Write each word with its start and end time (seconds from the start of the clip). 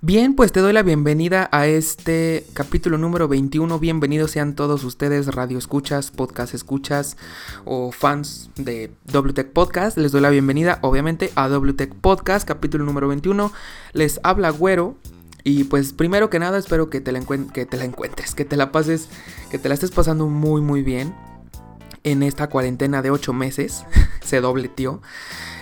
Bien, 0.00 0.34
pues 0.34 0.52
te 0.52 0.60
doy 0.60 0.72
la 0.72 0.82
bienvenida 0.82 1.48
a 1.52 1.66
este 1.66 2.44
capítulo 2.52 2.98
número 2.98 3.28
21. 3.28 3.78
Bienvenidos 3.78 4.32
sean 4.32 4.54
todos 4.54 4.84
ustedes, 4.84 5.28
radio 5.28 5.56
escuchas, 5.56 6.10
podcast 6.10 6.52
escuchas 6.52 7.16
o 7.64 7.92
fans 7.92 8.50
de 8.56 8.90
WTech 9.12 9.52
Podcast. 9.52 9.96
Les 9.96 10.12
doy 10.12 10.20
la 10.20 10.30
bienvenida, 10.30 10.78
obviamente, 10.82 11.30
a 11.36 11.48
WTech 11.48 11.94
Podcast, 11.94 12.46
capítulo 12.46 12.84
número 12.84 13.08
21. 13.08 13.52
Les 13.92 14.20
habla 14.24 14.50
Güero. 14.50 14.96
Y 15.44 15.64
pues 15.64 15.92
primero 15.92 16.30
que 16.30 16.38
nada 16.38 16.58
espero 16.58 16.90
que 16.90 17.00
te, 17.00 17.12
la 17.12 17.20
que 17.52 17.66
te 17.66 17.76
la 17.76 17.84
encuentres, 17.84 18.34
que 18.34 18.44
te 18.44 18.56
la 18.56 18.72
pases, 18.72 19.08
que 19.50 19.58
te 19.58 19.68
la 19.68 19.74
estés 19.74 19.90
pasando 19.90 20.26
muy 20.26 20.60
muy 20.60 20.82
bien 20.82 21.14
en 22.04 22.22
esta 22.22 22.48
cuarentena 22.48 23.02
de 23.02 23.10
8 23.10 23.32
meses. 23.32 23.84
Se 24.24 24.40
dobleteó. 24.40 25.02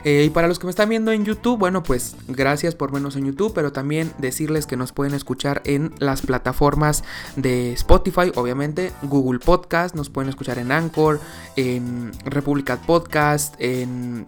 Eh, 0.04 0.24
y 0.26 0.30
para 0.30 0.48
los 0.48 0.58
que 0.58 0.66
me 0.66 0.70
están 0.70 0.88
viendo 0.88 1.12
en 1.12 1.24
YouTube, 1.24 1.58
bueno, 1.58 1.82
pues 1.82 2.16
gracias 2.26 2.74
por 2.74 2.90
vernos 2.90 3.14
en 3.16 3.26
YouTube, 3.26 3.52
pero 3.54 3.72
también 3.72 4.12
decirles 4.18 4.66
que 4.66 4.76
nos 4.76 4.92
pueden 4.92 5.14
escuchar 5.14 5.62
en 5.64 5.94
las 5.98 6.22
plataformas 6.22 7.04
de 7.36 7.72
Spotify, 7.72 8.32
obviamente, 8.34 8.92
Google 9.02 9.38
Podcast, 9.38 9.94
nos 9.94 10.10
pueden 10.10 10.28
escuchar 10.28 10.58
en 10.58 10.72
Anchor, 10.72 11.20
en 11.54 12.10
Republicat 12.24 12.84
Podcast, 12.84 13.54
en 13.58 14.26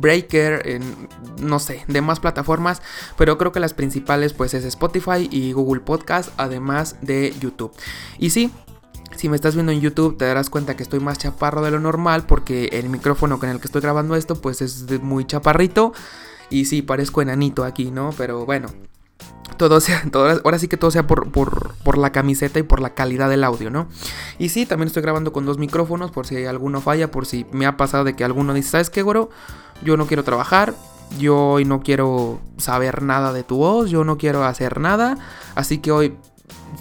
Breaker, 0.00 0.62
en 0.66 1.08
no 1.40 1.58
sé, 1.58 1.84
demás 1.88 2.20
plataformas, 2.20 2.80
pero 3.18 3.36
creo 3.36 3.52
que 3.52 3.60
las 3.60 3.74
principales 3.74 4.32
pues 4.32 4.54
es 4.54 4.64
Spotify 4.64 5.28
y 5.30 5.52
Google 5.52 5.80
Podcast, 5.80 6.30
además 6.36 6.96
de 7.02 7.34
YouTube. 7.40 7.72
Y 8.18 8.30
sí, 8.30 8.50
si 9.16 9.28
me 9.28 9.36
estás 9.36 9.54
viendo 9.54 9.72
en 9.72 9.80
YouTube 9.80 10.16
te 10.16 10.24
darás 10.24 10.50
cuenta 10.50 10.76
que 10.76 10.82
estoy 10.82 11.00
más 11.00 11.18
chaparro 11.18 11.62
de 11.62 11.70
lo 11.70 11.80
normal 11.80 12.24
porque 12.26 12.66
el 12.72 12.88
micrófono 12.88 13.38
con 13.38 13.48
el 13.48 13.60
que 13.60 13.66
estoy 13.66 13.80
grabando 13.80 14.16
esto 14.16 14.40
pues 14.40 14.62
es 14.62 14.88
muy 15.02 15.26
chaparrito 15.26 15.92
y 16.50 16.66
sí, 16.66 16.82
parezco 16.82 17.22
enanito 17.22 17.64
aquí, 17.64 17.90
¿no? 17.90 18.10
Pero 18.16 18.44
bueno, 18.46 18.68
todo 19.56 19.80
sea, 19.80 20.02
ahora 20.44 20.58
sí 20.58 20.68
que 20.68 20.76
todo 20.76 20.90
sea 20.90 21.06
por, 21.06 21.30
por, 21.30 21.98
la 21.98 22.12
camiseta 22.12 22.58
y 22.58 22.62
por 22.62 22.80
la 22.80 22.94
calidad 22.94 23.28
del 23.28 23.44
audio, 23.44 23.70
¿no? 23.70 23.88
Y 24.38 24.48
sí, 24.48 24.66
también 24.66 24.88
estoy 24.88 25.02
grabando 25.02 25.32
con 25.32 25.46
dos 25.46 25.58
micrófonos 25.58 26.10
por 26.10 26.26
si 26.26 26.44
alguno 26.44 26.80
falla, 26.80 27.10
por 27.10 27.26
si 27.26 27.46
me 27.52 27.66
ha 27.66 27.76
pasado 27.76 28.04
de 28.04 28.14
que 28.14 28.24
alguno 28.24 28.54
dice, 28.54 28.70
¿sabes 28.70 28.90
qué, 28.90 29.02
güero? 29.02 29.30
Yo 29.82 29.96
no 29.96 30.06
quiero 30.06 30.24
trabajar, 30.24 30.74
yo 31.18 31.36
hoy 31.36 31.64
no 31.64 31.80
quiero 31.80 32.40
saber 32.56 33.02
nada 33.02 33.32
de 33.32 33.42
tu 33.42 33.56
voz, 33.56 33.90
yo 33.90 34.04
no 34.04 34.18
quiero 34.18 34.44
hacer 34.44 34.80
nada, 34.80 35.18
así 35.54 35.78
que 35.78 35.92
hoy 35.92 36.16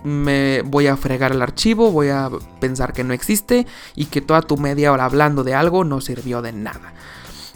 me 0.04 0.62
voy 0.64 0.88
a 0.88 0.98
fregar 0.98 1.32
el 1.32 1.42
archivo, 1.42 1.92
voy 1.92 2.10
a 2.10 2.30
pensar 2.60 2.94
que 2.94 3.04
no 3.04 3.14
existe 3.14 3.68
y 3.96 4.06
que 4.06 4.22
toda 4.22 4.42
tu 4.42 4.58
media 4.58 4.92
hora 4.92 5.06
hablando 5.06 5.44
de 5.44 5.56
algo 5.56 5.84
no 5.84 6.02
sirvió 6.02 6.42
de 6.42 6.54
nada. 6.54 6.94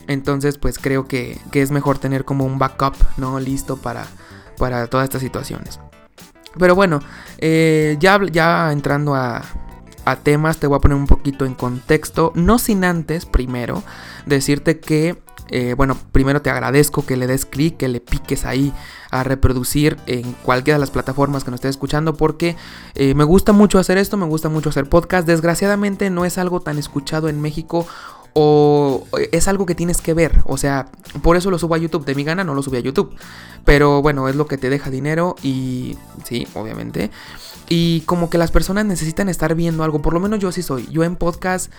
Entonces, 0.08 0.58
pues 0.58 0.80
creo 0.80 1.08
que, 1.08 1.40
es 1.52 1.72
mejor 1.72 1.98
tener 1.98 2.24
como 2.26 2.46
un 2.46 2.60
backup, 2.60 2.96
¿no? 3.18 3.40
Listo 3.40 3.78
para, 3.78 4.08
para 4.58 4.88
todas 4.88 5.04
estas 5.06 5.22
situaciones. 5.22 5.80
Pero 6.58 6.76
bueno, 6.76 7.02
eh, 7.40 7.98
ya, 8.00 8.20
ya 8.32 8.72
entrando 8.72 9.16
a, 9.16 9.44
a 10.08 10.16
temas, 10.16 10.58
te 10.58 10.68
voy 10.68 10.78
a 10.78 10.82
poner 10.82 10.98
un 10.98 11.08
poquito 11.08 11.46
en 11.46 11.54
contexto. 11.54 12.32
No 12.36 12.60
sin 12.60 12.84
antes, 12.84 13.26
primero, 13.26 13.84
decirte 14.26 14.80
que 14.80 15.18
eh, 15.50 15.76
bueno, 15.76 15.98
primero 16.12 16.42
te 16.42 16.50
agradezco 16.50 17.06
que 17.06 17.16
le 17.16 17.28
des 17.28 17.46
clic, 17.46 17.78
que 17.78 17.88
le 17.88 18.02
piques 18.02 18.46
ahí 18.46 18.74
a 19.12 19.24
reproducir 19.24 19.98
en 20.06 20.34
cualquiera 20.44 20.78
de 20.78 20.82
las 20.82 20.92
plataformas 20.92 21.44
que 21.44 21.52
nos 21.52 21.60
estés 21.60 21.72
escuchando 21.72 22.16
porque 22.16 22.58
eh, 22.96 23.14
me 23.14 23.24
gusta 23.24 23.54
mucho 23.54 23.80
hacer 23.80 23.98
esto, 23.98 24.18
me 24.18 24.26
gusta 24.26 24.50
mucho 24.50 24.70
hacer 24.70 24.90
podcast. 24.90 25.26
Desgraciadamente 25.26 26.10
no 26.10 26.26
es 26.26 26.38
algo 26.38 26.60
tan 26.60 26.78
escuchado 26.78 27.30
en 27.30 27.40
México 27.42 27.88
o 28.40 29.08
es 29.32 29.48
algo 29.48 29.66
que 29.66 29.74
tienes 29.74 30.00
que 30.00 30.14
ver. 30.14 30.42
O 30.46 30.58
sea, 30.58 30.92
por 31.24 31.38
eso 31.38 31.50
lo 31.50 31.58
subo 31.58 31.74
a 31.74 31.80
YouTube. 31.80 32.06
De 32.06 32.14
mi 32.14 32.24
gana 32.24 32.44
no 32.44 32.54
lo 32.54 32.62
subí 32.62 32.78
a 32.78 32.82
YouTube. 32.82 33.16
Pero 33.66 34.04
bueno, 34.04 34.30
es 34.30 34.36
lo 34.36 34.46
que 34.46 34.60
te 34.60 34.70
deja 34.70 34.92
dinero 34.92 35.36
y 35.42 35.98
sí, 36.24 36.48
obviamente. 36.54 37.10
Y 37.68 38.02
como 38.02 38.30
que 38.30 38.38
las 38.38 38.52
personas 38.52 38.86
necesitan 38.86 39.28
estar 39.28 39.56
viendo 39.56 39.84
algo. 39.84 40.04
Por 40.04 40.14
lo 40.14 40.20
menos 40.20 40.38
yo 40.38 40.52
sí 40.52 40.62
soy. 40.62 40.88
Yo 40.92 41.04
en 41.04 41.16
podcast 41.16 41.72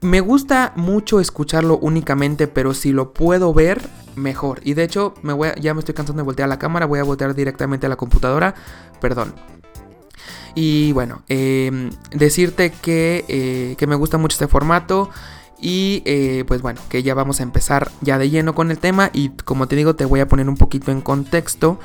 me 0.00 0.20
gusta 0.20 0.72
mucho 0.76 1.18
escucharlo 1.18 1.78
únicamente, 1.78 2.46
pero 2.46 2.74
si 2.74 2.92
lo 2.92 3.12
puedo 3.12 3.52
ver, 3.52 3.82
mejor. 4.14 4.60
Y 4.62 4.74
de 4.74 4.84
hecho, 4.84 5.14
me 5.22 5.32
voy 5.32 5.48
ya 5.60 5.74
me 5.74 5.80
estoy 5.80 5.96
cansando 5.96 6.22
de 6.22 6.26
voltear 6.26 6.48
la 6.48 6.60
cámara, 6.60 6.86
voy 6.86 7.00
a 7.00 7.02
voltear 7.02 7.34
directamente 7.34 7.86
a 7.86 7.88
la 7.88 7.96
computadora. 7.96 8.54
Perdón. 9.00 9.34
Y 10.54 10.92
bueno, 10.92 11.22
em, 11.28 11.90
decirte 12.12 12.70
que, 12.70 13.24
eh, 13.26 13.74
que, 13.76 13.86
me 13.88 13.96
gusta 13.96 14.16
mucho 14.16 14.34
este 14.34 14.46
formato. 14.46 15.10
Y 15.60 16.02
eh, 16.04 16.44
pues 16.46 16.62
bueno, 16.62 16.80
que 16.88 17.02
ya 17.02 17.14
vamos 17.14 17.40
a 17.40 17.42
empezar 17.42 17.90
ya 18.00 18.18
de 18.18 18.30
lleno 18.30 18.54
con 18.54 18.70
el 18.70 18.78
tema. 18.78 19.10
Y 19.12 19.30
como 19.30 19.68
te 19.68 19.76
digo, 19.76 19.96
te 19.96 20.04
voy 20.04 20.20
a 20.20 20.28
poner 20.28 20.48
un 20.48 20.56
poquito 20.56 20.92
en 20.92 21.00
contexto. 21.00 21.78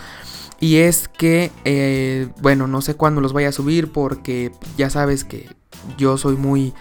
Y 0.59 0.77
es 0.77 1.07
que, 1.07 1.51
eh, 1.65 2.29
bueno, 2.41 2.67
no 2.67 2.81
sé 2.81 2.95
cuándo 2.95 3.19
los 3.19 3.33
vaya 3.33 3.49
a 3.49 3.51
subir 3.51 3.91
porque 3.91 4.51
ya 4.77 4.89
sabes 4.89 5.23
que 5.23 5.49
yo 5.97 6.17
soy 6.17 6.37
muy 6.37 6.73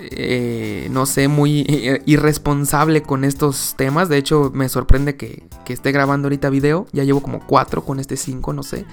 eh, 0.00 0.86
no 0.92 1.06
sé, 1.06 1.26
muy 1.26 1.66
irresponsable 2.06 3.02
con 3.02 3.24
estos 3.24 3.74
temas. 3.76 4.08
De 4.08 4.16
hecho, 4.16 4.50
me 4.54 4.68
sorprende 4.68 5.16
que, 5.16 5.48
esté 5.66 5.92
grabando 5.92 6.26
ahorita 6.26 6.48
video. 6.50 6.86
Ya 6.92 7.04
llevo 7.04 7.20
como 7.20 7.40
cuatro 7.40 7.84
con 7.84 7.98
este 7.98 8.16
cinco, 8.16 8.52
no 8.52 8.62
sé. 8.62 8.86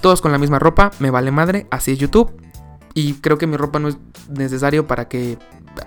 Todos 0.00 0.20
con 0.20 0.30
la 0.30 0.38
misma 0.38 0.58
ropa, 0.58 0.90
me 0.98 1.10
vale 1.10 1.30
madre, 1.30 1.66
así 1.70 1.92
es 1.92 1.98
YouTube. 1.98 2.30
Y 2.94 3.14
creo 3.14 3.38
que 3.38 3.46
mi 3.46 3.56
ropa 3.56 3.78
no 3.78 3.88
es 3.88 3.96
necesario 4.28 4.86
para 4.86 5.08
que 5.08 5.38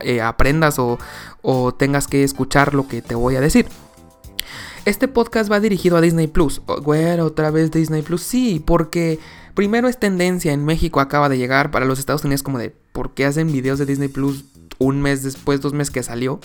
eh, 0.02 0.22
aprendas 0.22 0.80
o, 0.80 0.98
o 1.42 1.74
tengas 1.74 2.08
que 2.08 2.24
escuchar 2.24 2.74
lo 2.74 2.88
que 2.88 3.02
te 3.02 3.16
voy 3.16 3.36
a 3.36 3.42
decir. 3.42 3.68
Este 4.86 5.08
podcast 5.08 5.52
va 5.52 5.60
dirigido 5.60 5.98
a 5.98 6.02
Disney 6.02 6.28
Plus. 6.28 6.62
Güero, 6.84 7.26
otra 7.26 7.50
vez 7.50 7.72
Disney 7.72 8.04
Plus. 8.04 8.22
Sí, 8.22 8.64
porque 8.64 9.20
primero 9.56 9.88
es 9.88 10.00
tendencia 10.00 10.54
en 10.54 10.64
México, 10.64 11.00
acaba 11.00 11.28
de 11.28 11.40
llegar. 11.40 11.72
Para 11.72 11.86
los 11.86 11.98
Estados 11.98 12.24
Unidos, 12.24 12.44
como 12.44 12.60
de 12.60 12.76
por 12.92 13.16
qué 13.16 13.26
hacen 13.26 13.52
videos 13.52 13.80
de 13.80 13.88
Disney 13.88 14.10
Plus 14.10 14.46
un 14.78 15.02
mes 15.02 15.24
después, 15.24 15.62
dos 15.62 15.74
meses 15.74 15.92
que 15.92 16.04
salió. 16.04 16.40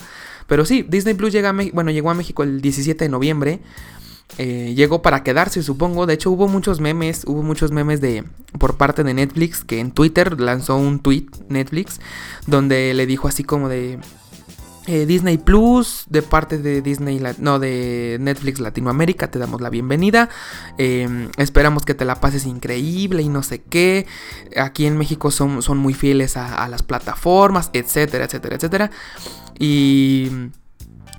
Pero 0.47 0.65
sí, 0.65 0.85
Disney 0.89 1.15
Plus 1.15 1.33
llega 1.33 1.55
bueno, 1.73 1.91
llegó 1.91 2.11
a 2.11 2.15
México 2.15 2.43
el 2.43 2.61
17 2.61 3.05
de 3.05 3.09
noviembre. 3.09 3.61
Eh, 4.39 4.75
llegó 4.75 5.03
para 5.03 5.23
quedarse, 5.23 5.63
supongo. 5.63 6.07
De 6.07 6.15
hecho, 6.15 6.31
hubo 6.31 6.49
muchos 6.49 6.81
memes, 6.81 7.25
hubo 7.27 7.43
muchos 7.43 7.73
memes 7.73 8.01
de 8.01 8.25
por 8.59 8.77
parte 8.77 9.05
de 9.05 9.15
Netflix 9.15 9.65
que 9.65 9.81
en 9.81 9.91
Twitter 9.91 10.41
lanzó 10.41 10.77
un 10.77 11.01
tweet 11.01 11.27
Netflix 11.49 12.01
donde 12.47 12.95
le 12.95 13.07
dijo 13.07 13.29
así 13.29 13.45
como 13.45 13.69
de 13.69 13.99
eh, 14.87 15.07
Disney 15.07 15.39
Plus, 15.39 16.05
de 16.09 16.23
parte 16.23 16.59
de 16.59 16.83
Disney, 16.83 17.23
no, 17.39 17.59
de 17.59 18.17
Netflix 18.19 18.59
Latinoamérica, 18.61 19.31
te 19.31 19.39
damos 19.39 19.61
la 19.61 19.71
bienvenida. 19.71 20.31
Em, 20.79 21.29
esperamos 21.37 21.85
que 21.85 21.95
te 21.95 22.05
la 22.05 22.17
pases 22.17 22.47
increíble 22.47 23.23
y 23.23 23.29
no 23.29 23.43
sé 23.43 23.61
qué. 23.61 24.07
Aquí 24.57 24.87
en 24.87 24.97
México 24.97 25.31
son, 25.31 25.63
son 25.63 25.79
muy 25.79 25.95
fieles 25.95 26.37
a, 26.37 26.67
las 26.69 26.83
plataformas, 26.83 27.71
etcétera, 27.73 28.25
etcétera, 28.25 28.57
etcétera. 28.57 28.91
Y, 29.59 30.29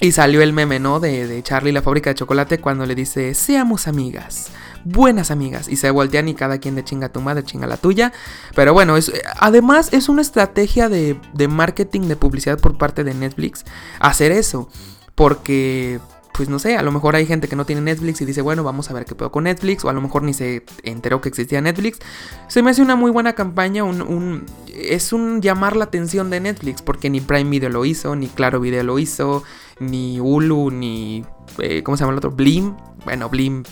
y 0.01 0.11
salió 0.11 0.41
el 0.41 0.51
meme, 0.51 0.79
¿no? 0.79 0.99
De, 0.99 1.27
de 1.27 1.41
Charlie 1.43 1.71
la 1.71 1.81
fábrica 1.81 2.09
de 2.09 2.15
chocolate 2.15 2.59
cuando 2.59 2.85
le 2.85 2.95
dice, 2.95 3.33
seamos 3.33 3.87
amigas 3.87 4.51
buenas 4.83 5.31
amigas. 5.31 5.67
Y 5.67 5.75
se 5.75 5.91
voltean 5.91 6.27
y 6.27 6.33
cada 6.33 6.57
quien 6.57 6.75
de 6.75 6.83
chinga 6.83 7.09
tu 7.09 7.21
madre, 7.21 7.43
chinga 7.43 7.67
la 7.67 7.77
tuya. 7.77 8.11
Pero 8.55 8.73
bueno, 8.73 8.97
es, 8.97 9.11
además 9.39 9.93
es 9.93 10.09
una 10.09 10.21
estrategia 10.21 10.89
de, 10.89 11.19
de 11.33 11.47
marketing, 11.47 12.01
de 12.01 12.15
publicidad 12.15 12.59
por 12.59 12.77
parte 12.77 13.03
de 13.03 13.13
Netflix 13.13 13.63
hacer 13.99 14.31
eso. 14.31 14.69
Porque 15.15 15.99
pues 16.33 16.47
no 16.47 16.59
sé, 16.59 16.77
a 16.77 16.81
lo 16.81 16.91
mejor 16.91 17.15
hay 17.15 17.25
gente 17.25 17.47
que 17.47 17.55
no 17.55 17.65
tiene 17.65 17.81
Netflix 17.81 18.21
y 18.21 18.25
dice, 18.25 18.41
bueno, 18.41 18.63
vamos 18.63 18.89
a 18.89 18.93
ver 18.93 19.05
qué 19.05 19.15
puedo 19.15 19.31
con 19.31 19.43
Netflix, 19.43 19.83
o 19.83 19.89
a 19.89 19.93
lo 19.93 20.01
mejor 20.01 20.23
ni 20.23 20.33
se 20.33 20.63
enteró 20.83 21.19
que 21.19 21.29
existía 21.29 21.59
Netflix. 21.61 21.99
Se 22.47 22.63
me 22.63 22.71
hace 22.71 22.81
una 22.81 22.95
muy 22.95 23.11
buena 23.11 23.33
campaña, 23.33 23.83
un, 23.83 24.45
es 24.73 25.11
un 25.11 25.41
llamar 25.41 25.75
la 25.75 25.85
atención 25.85 26.29
de 26.29 26.39
Netflix, 26.39 26.81
porque 26.81 27.09
ni 27.09 27.19
Prime 27.19 27.49
Video 27.49 27.69
lo 27.69 27.83
hizo, 27.83 28.15
ni 28.15 28.27
Claro 28.27 28.61
Video 28.61 28.83
lo 28.83 28.97
hizo, 28.97 29.43
ni 29.81 30.19
Hulu, 30.19 30.71
ni, 30.71 31.25
eh, 31.57 31.83
¿cómo 31.83 31.97
se 31.97 32.01
llama 32.01 32.13
el 32.13 32.17
otro? 32.17 32.31
Blim. 32.31 32.75
Bueno, 33.03 33.27
Blim 33.29 33.63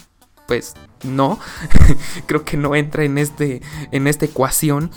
pues 0.50 0.74
no, 1.03 1.38
creo 2.25 2.44
que 2.44 2.58
no 2.58 2.76
entra 2.76 3.03
en, 3.03 3.20
este, 3.20 3.61
en 3.91 4.08
esta 4.08 4.26
ecuación. 4.26 4.90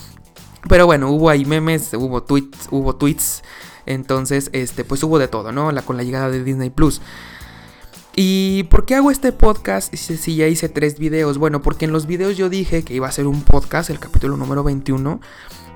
Pero 0.66 0.86
bueno, 0.86 1.10
hubo 1.10 1.28
ahí 1.28 1.44
memes, 1.44 1.92
hubo 1.92 2.22
tweets, 2.22 2.68
hubo 2.70 2.96
tweets. 2.96 3.42
Entonces, 3.84 4.48
este, 4.54 4.84
pues 4.84 5.02
hubo 5.02 5.18
de 5.18 5.28
todo, 5.28 5.52
¿no? 5.52 5.70
La, 5.70 5.82
con 5.82 5.98
la 5.98 6.04
llegada 6.04 6.30
de 6.30 6.42
Disney 6.42 6.70
Plus. 6.70 7.02
¿Y 8.14 8.64
por 8.64 8.84
qué 8.84 8.94
hago 8.94 9.10
este 9.10 9.32
podcast 9.32 9.94
si 9.94 10.36
ya 10.36 10.46
hice 10.46 10.68
tres 10.68 10.98
videos? 10.98 11.38
Bueno, 11.38 11.62
porque 11.62 11.86
en 11.86 11.92
los 11.92 12.06
videos 12.06 12.36
yo 12.36 12.48
dije 12.48 12.82
que 12.82 12.94
iba 12.94 13.08
a 13.08 13.12
ser 13.12 13.26
un 13.26 13.42
podcast, 13.42 13.90
el 13.90 13.98
capítulo 13.98 14.36
número 14.36 14.62
21 14.62 15.20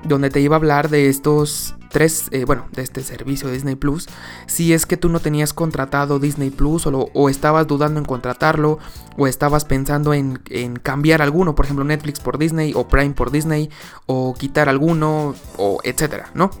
donde 0.03 0.29
te 0.29 0.39
iba 0.39 0.55
a 0.55 0.59
hablar 0.59 0.89
de 0.89 1.09
estos 1.09 1.75
tres, 1.89 2.27
eh, 2.31 2.45
bueno, 2.45 2.67
de 2.71 2.81
este 2.81 3.01
servicio 3.01 3.49
Disney 3.49 3.75
Plus. 3.75 4.07
Si 4.45 4.73
es 4.73 4.85
que 4.85 4.97
tú 4.97 5.09
no 5.09 5.19
tenías 5.19 5.53
contratado 5.53 6.19
Disney 6.19 6.49
Plus 6.49 6.85
o, 6.87 7.09
o 7.13 7.29
estabas 7.29 7.67
dudando 7.67 7.99
en 7.99 8.05
contratarlo 8.05 8.79
o 9.17 9.27
estabas 9.27 9.65
pensando 9.65 10.13
en, 10.13 10.39
cambiar 10.81 11.21
alguno, 11.21 11.55
por 11.55 11.65
ejemplo 11.65 11.83
Netflix 11.85 12.19
por 12.19 12.37
Disney 12.37 12.73
o 12.75 12.87
Prime 12.87 13.13
por 13.13 13.31
Disney 13.31 13.69
o 14.05 14.33
quitar 14.33 14.69
alguno 14.69 15.35
o 15.57 15.79
etcétera, 15.83 16.29
¿no? 16.33 16.51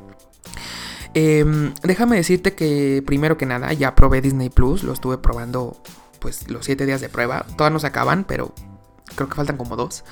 Em, 1.13 1.73
déjame 1.83 2.15
decirte 2.15 2.53
que 2.53 3.03
primero 3.05 3.37
que 3.37 3.45
nada 3.45 3.71
ya 3.73 3.95
probé 3.95 4.21
Disney 4.21 4.49
Plus, 4.49 4.83
lo 4.83 4.93
estuve 4.93 5.17
probando 5.17 5.77
pues 6.19 6.49
los 6.49 6.65
7 6.65 6.85
días 6.85 7.01
de 7.01 7.09
prueba, 7.09 7.45
todas 7.57 7.71
no 7.71 7.79
se 7.79 7.87
acaban, 7.87 8.23
pero 8.23 8.53
creo 9.15 9.29
que 9.29 9.35
faltan 9.35 9.57
como 9.57 9.75
dos. 9.75 10.03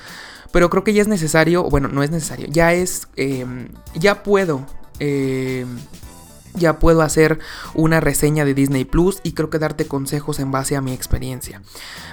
Pero 0.52 0.70
creo 0.70 0.84
que 0.84 0.94
ya 0.94 1.02
es 1.02 1.08
necesario, 1.08 1.64
bueno, 1.64 1.88
no 1.88 2.02
es 2.02 2.10
necesario, 2.10 2.46
ya 2.48 2.72
es, 2.72 3.08
em, 3.16 3.68
ya 3.94 4.22
puedo, 4.22 4.64
em, 4.98 5.78
ya 6.54 6.78
puedo 6.78 7.02
hacer 7.02 7.38
una 7.74 8.00
reseña 8.00 8.44
de 8.44 8.54
Disney 8.54 8.84
Plus 8.84 9.20
y 9.22 9.32
creo 9.32 9.50
que 9.50 9.58
darte 9.58 9.86
consejos 9.86 10.38
en 10.38 10.50
base 10.50 10.76
a 10.76 10.80
mi 10.80 10.92
experiencia. 10.92 11.60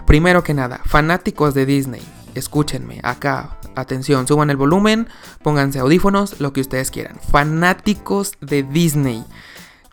Primero 0.06 0.44
que 0.44 0.54
nada, 0.54 0.82
fanáticos 0.86 1.54
de 1.54 1.66
Disney, 1.66 2.02
escúchenme 2.36 3.00
acá, 3.04 3.58
atención, 3.76 4.28
suban 4.28 4.50
el 4.50 4.58
volumen, 4.58 5.08
pónganse 5.42 5.80
audífonos, 5.80 6.40
lo 6.40 6.54
que 6.54 6.62
ustedes 6.62 6.92
quieran. 6.92 7.20
Fanáticos 7.32 8.34
de 8.42 8.64
Disney, 8.64 9.24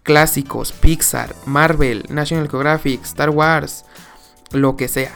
clásicos, 0.03 0.73
Pixar, 0.73 1.35
Marvel, 1.47 2.05
National 2.09 2.49
Geographic, 2.49 3.03
Star 3.05 3.31
Wars, 3.31 3.85
lo 4.53 4.77
que 4.77 4.89
sea. 4.89 5.13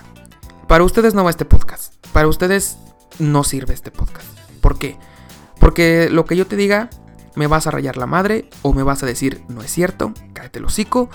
Para 0.69 0.85
ustedes 0.85 1.15
no 1.15 1.25
va 1.25 1.31
este 1.31 1.45
podcast. 1.45 1.95
Para 2.13 2.29
ustedes 2.29 2.79
no 3.19 3.45
sirve 3.45 3.75
este 3.75 3.91
podcast. 3.91 4.27
¿Por 4.61 4.79
qué? 4.79 4.97
Porque 5.59 6.09
lo 6.11 6.25
que 6.25 6.37
yo 6.37 6.47
te 6.47 6.57
diga, 6.57 6.91
me 7.35 7.47
vas 7.47 7.67
a 7.67 7.71
rayar 7.71 7.97
la 7.97 8.07
madre 8.07 8.49
o 8.63 8.73
me 8.73 8.83
vas 8.83 9.03
a 9.03 9.07
decir, 9.07 9.43
no 9.49 9.63
es 9.63 9.71
cierto, 9.71 10.13
cállate 10.33 10.59
el 10.59 10.65
hocico. 10.65 11.11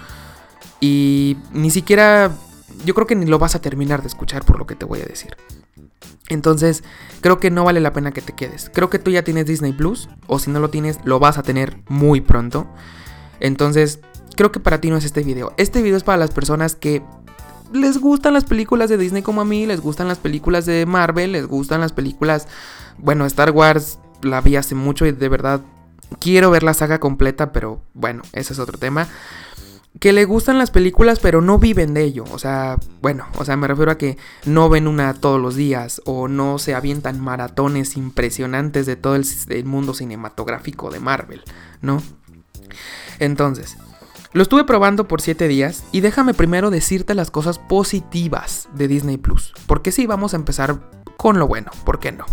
Y 0.80 1.38
ni 1.52 1.72
siquiera, 1.72 2.32
yo 2.86 2.94
creo 2.94 3.08
que 3.08 3.16
ni 3.16 3.26
lo 3.26 3.40
vas 3.40 3.56
a 3.56 3.62
terminar 3.62 4.02
de 4.02 4.08
escuchar 4.08 4.44
por 4.46 4.58
lo 4.58 4.68
que 4.68 4.76
te 4.76 4.86
voy 4.86 5.02
a 5.02 5.06
decir. 5.06 5.36
Entonces, 6.30 6.84
creo 7.22 7.40
que 7.40 7.50
no 7.50 7.64
vale 7.64 7.80
la 7.80 7.94
pena 7.94 8.12
que 8.12 8.22
te 8.22 8.34
quedes. 8.34 8.70
Creo 8.74 8.90
que 8.90 9.00
tú 9.00 9.12
ya 9.12 9.24
tienes 9.24 9.46
Disney 9.46 9.74
Plus, 9.74 10.10
o 10.28 10.40
si 10.40 10.52
no 10.52 10.60
lo 10.60 10.70
tienes, 10.70 11.00
lo 11.04 11.20
vas 11.20 11.38
a 11.38 11.44
tener 11.44 11.78
muy 11.88 12.22
pronto. 12.22 12.68
Entonces, 13.40 14.00
creo 14.36 14.52
que 14.52 14.60
para 14.60 14.80
ti 14.80 14.90
no 14.90 14.98
es 14.98 15.06
este 15.06 15.24
video. 15.24 15.54
Este 15.58 15.82
video 15.82 15.98
es 15.98 16.04
para 16.04 16.18
las 16.18 16.32
personas 16.32 16.76
que 16.76 17.02
les 17.74 17.98
gustan 18.00 18.34
las 18.34 18.46
películas 18.46 18.90
de 18.90 18.98
Disney 18.98 19.22
como 19.22 19.42
a 19.42 19.46
mí, 19.46 19.66
les 19.66 19.82
gustan 19.82 20.08
las 20.08 20.18
películas 20.18 20.66
de 20.66 20.86
Marvel, 20.86 21.34
les 21.34 21.48
gustan 21.48 21.82
las 21.82 21.94
películas, 21.94 22.48
bueno, 22.98 23.26
Star 23.26 23.52
Wars 23.52 24.00
la 24.22 24.42
vi 24.42 24.56
hace 24.56 24.76
mucho 24.76 25.06
y 25.06 25.12
de 25.12 25.30
verdad 25.30 25.62
quiero 26.20 26.52
ver 26.52 26.64
la 26.64 26.74
saga 26.74 27.00
completa, 27.00 27.52
pero 27.52 27.82
bueno, 27.94 28.24
ese 28.34 28.54
es 28.54 28.60
otro 28.60 28.78
tema. 28.78 29.08
Que 30.00 30.14
le 30.14 30.26
gustan 30.26 30.58
las 30.58 30.72
películas, 30.72 31.20
pero 31.20 31.42
no 31.42 31.60
viven 31.60 31.94
de 31.94 32.04
ello. 32.04 32.24
O 32.32 32.40
sea, 32.40 32.78
bueno, 33.02 33.28
o 33.38 33.46
sea, 33.46 33.58
me 33.58 33.68
refiero 33.68 33.92
a 33.92 33.98
que 33.98 34.18
no 34.46 34.70
ven 34.70 34.88
una 34.88 35.14
todos 35.14 35.42
los 35.42 35.56
días 35.56 36.02
o 36.06 36.28
no 36.28 36.58
se 36.58 36.74
avientan 36.74 37.20
maratones 37.20 37.98
impresionantes 37.98 38.86
de 38.86 38.96
todo 38.96 39.16
el, 39.16 39.26
el 39.50 39.66
mundo 39.66 39.94
cinematográfico 39.94 40.90
de 40.90 41.00
Marvel, 41.00 41.44
¿no? 41.82 42.02
Entonces, 43.20 43.78
lo 44.32 44.44
estuve 44.44 44.64
probando 44.64 45.08
por 45.08 45.22
7 45.22 45.48
días 45.48 45.84
y 45.92 46.02
déjame 46.02 46.34
primero 46.34 46.70
decirte 46.70 47.16
las 47.16 47.32
cosas 47.32 47.58
positivas 47.58 48.70
de 48.74 48.88
Disney 48.88 49.18
Plus. 49.18 49.54
Porque 49.66 49.92
sí, 49.92 50.06
vamos 50.06 50.34
a 50.34 50.38
empezar 50.38 50.80
con 51.18 51.40
lo 51.40 51.48
bueno, 51.48 51.72
¿por 51.84 52.00
qué 52.00 52.12
no? 52.12 52.26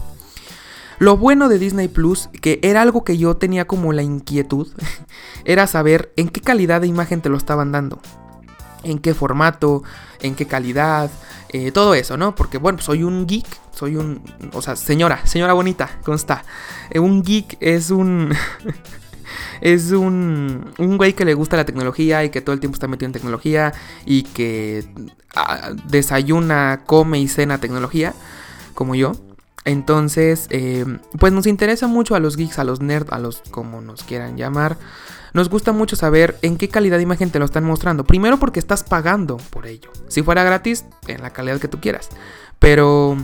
Lo 0.98 1.16
bueno 1.16 1.48
de 1.48 1.58
Disney 1.58 1.88
Plus, 1.88 2.28
que 2.40 2.58
era 2.62 2.82
algo 2.82 3.04
que 3.04 3.18
yo 3.18 3.36
tenía 3.36 3.66
como 3.66 3.92
la 3.92 4.02
inquietud, 4.02 4.68
era 5.44 5.66
saber 5.66 6.12
en 6.16 6.28
qué 6.28 6.40
calidad 6.40 6.80
de 6.80 6.86
imagen 6.86 7.20
te 7.20 7.28
lo 7.28 7.36
estaban 7.36 7.72
dando. 7.72 8.00
En 8.82 8.98
qué 8.98 9.14
formato, 9.14 9.82
en 10.20 10.34
qué 10.34 10.46
calidad, 10.46 11.10
eh, 11.50 11.72
todo 11.72 11.94
eso, 11.94 12.16
¿no? 12.16 12.34
Porque 12.34 12.58
bueno, 12.58 12.80
soy 12.80 13.02
un 13.02 13.26
geek, 13.26 13.46
soy 13.74 13.96
un... 13.96 14.22
O 14.52 14.62
sea, 14.62 14.76
señora, 14.76 15.26
señora 15.26 15.52
bonita, 15.52 15.98
¿cómo 16.04 16.16
está? 16.16 16.44
Eh, 16.90 16.98
un 16.98 17.22
geek 17.22 17.56
es 17.60 17.90
un... 17.90 18.34
es 19.60 19.90
un, 19.92 20.72
un 20.78 20.96
güey 20.96 21.14
que 21.14 21.24
le 21.24 21.34
gusta 21.34 21.56
la 21.56 21.64
tecnología 21.64 22.24
y 22.24 22.30
que 22.30 22.40
todo 22.40 22.54
el 22.54 22.60
tiempo 22.60 22.76
está 22.76 22.88
metido 22.88 23.06
en 23.06 23.12
tecnología 23.12 23.72
y 24.04 24.22
que 24.22 24.84
ah, 25.34 25.72
desayuna, 25.88 26.82
come 26.86 27.18
y 27.18 27.28
cena 27.28 27.58
tecnología, 27.58 28.14
como 28.74 28.94
yo. 28.94 29.12
Entonces, 29.66 30.46
eh, 30.50 30.86
pues 31.18 31.32
nos 31.32 31.46
interesa 31.46 31.88
mucho 31.88 32.14
a 32.14 32.20
los 32.20 32.36
geeks, 32.36 32.60
a 32.60 32.64
los 32.64 32.80
nerds, 32.80 33.12
a 33.12 33.18
los 33.18 33.42
como 33.50 33.80
nos 33.80 34.04
quieran 34.04 34.36
llamar. 34.36 34.78
Nos 35.34 35.50
gusta 35.50 35.72
mucho 35.72 35.96
saber 35.96 36.38
en 36.42 36.56
qué 36.56 36.68
calidad 36.68 36.98
de 36.98 37.02
imagen 37.02 37.30
te 37.30 37.40
lo 37.40 37.44
están 37.44 37.64
mostrando. 37.64 38.04
Primero 38.04 38.38
porque 38.38 38.60
estás 38.60 38.84
pagando 38.84 39.38
por 39.50 39.66
ello. 39.66 39.90
Si 40.06 40.22
fuera 40.22 40.44
gratis, 40.44 40.84
en 41.08 41.20
la 41.20 41.30
calidad 41.30 41.58
que 41.58 41.66
tú 41.66 41.80
quieras. 41.80 42.10
Pero 42.60 43.16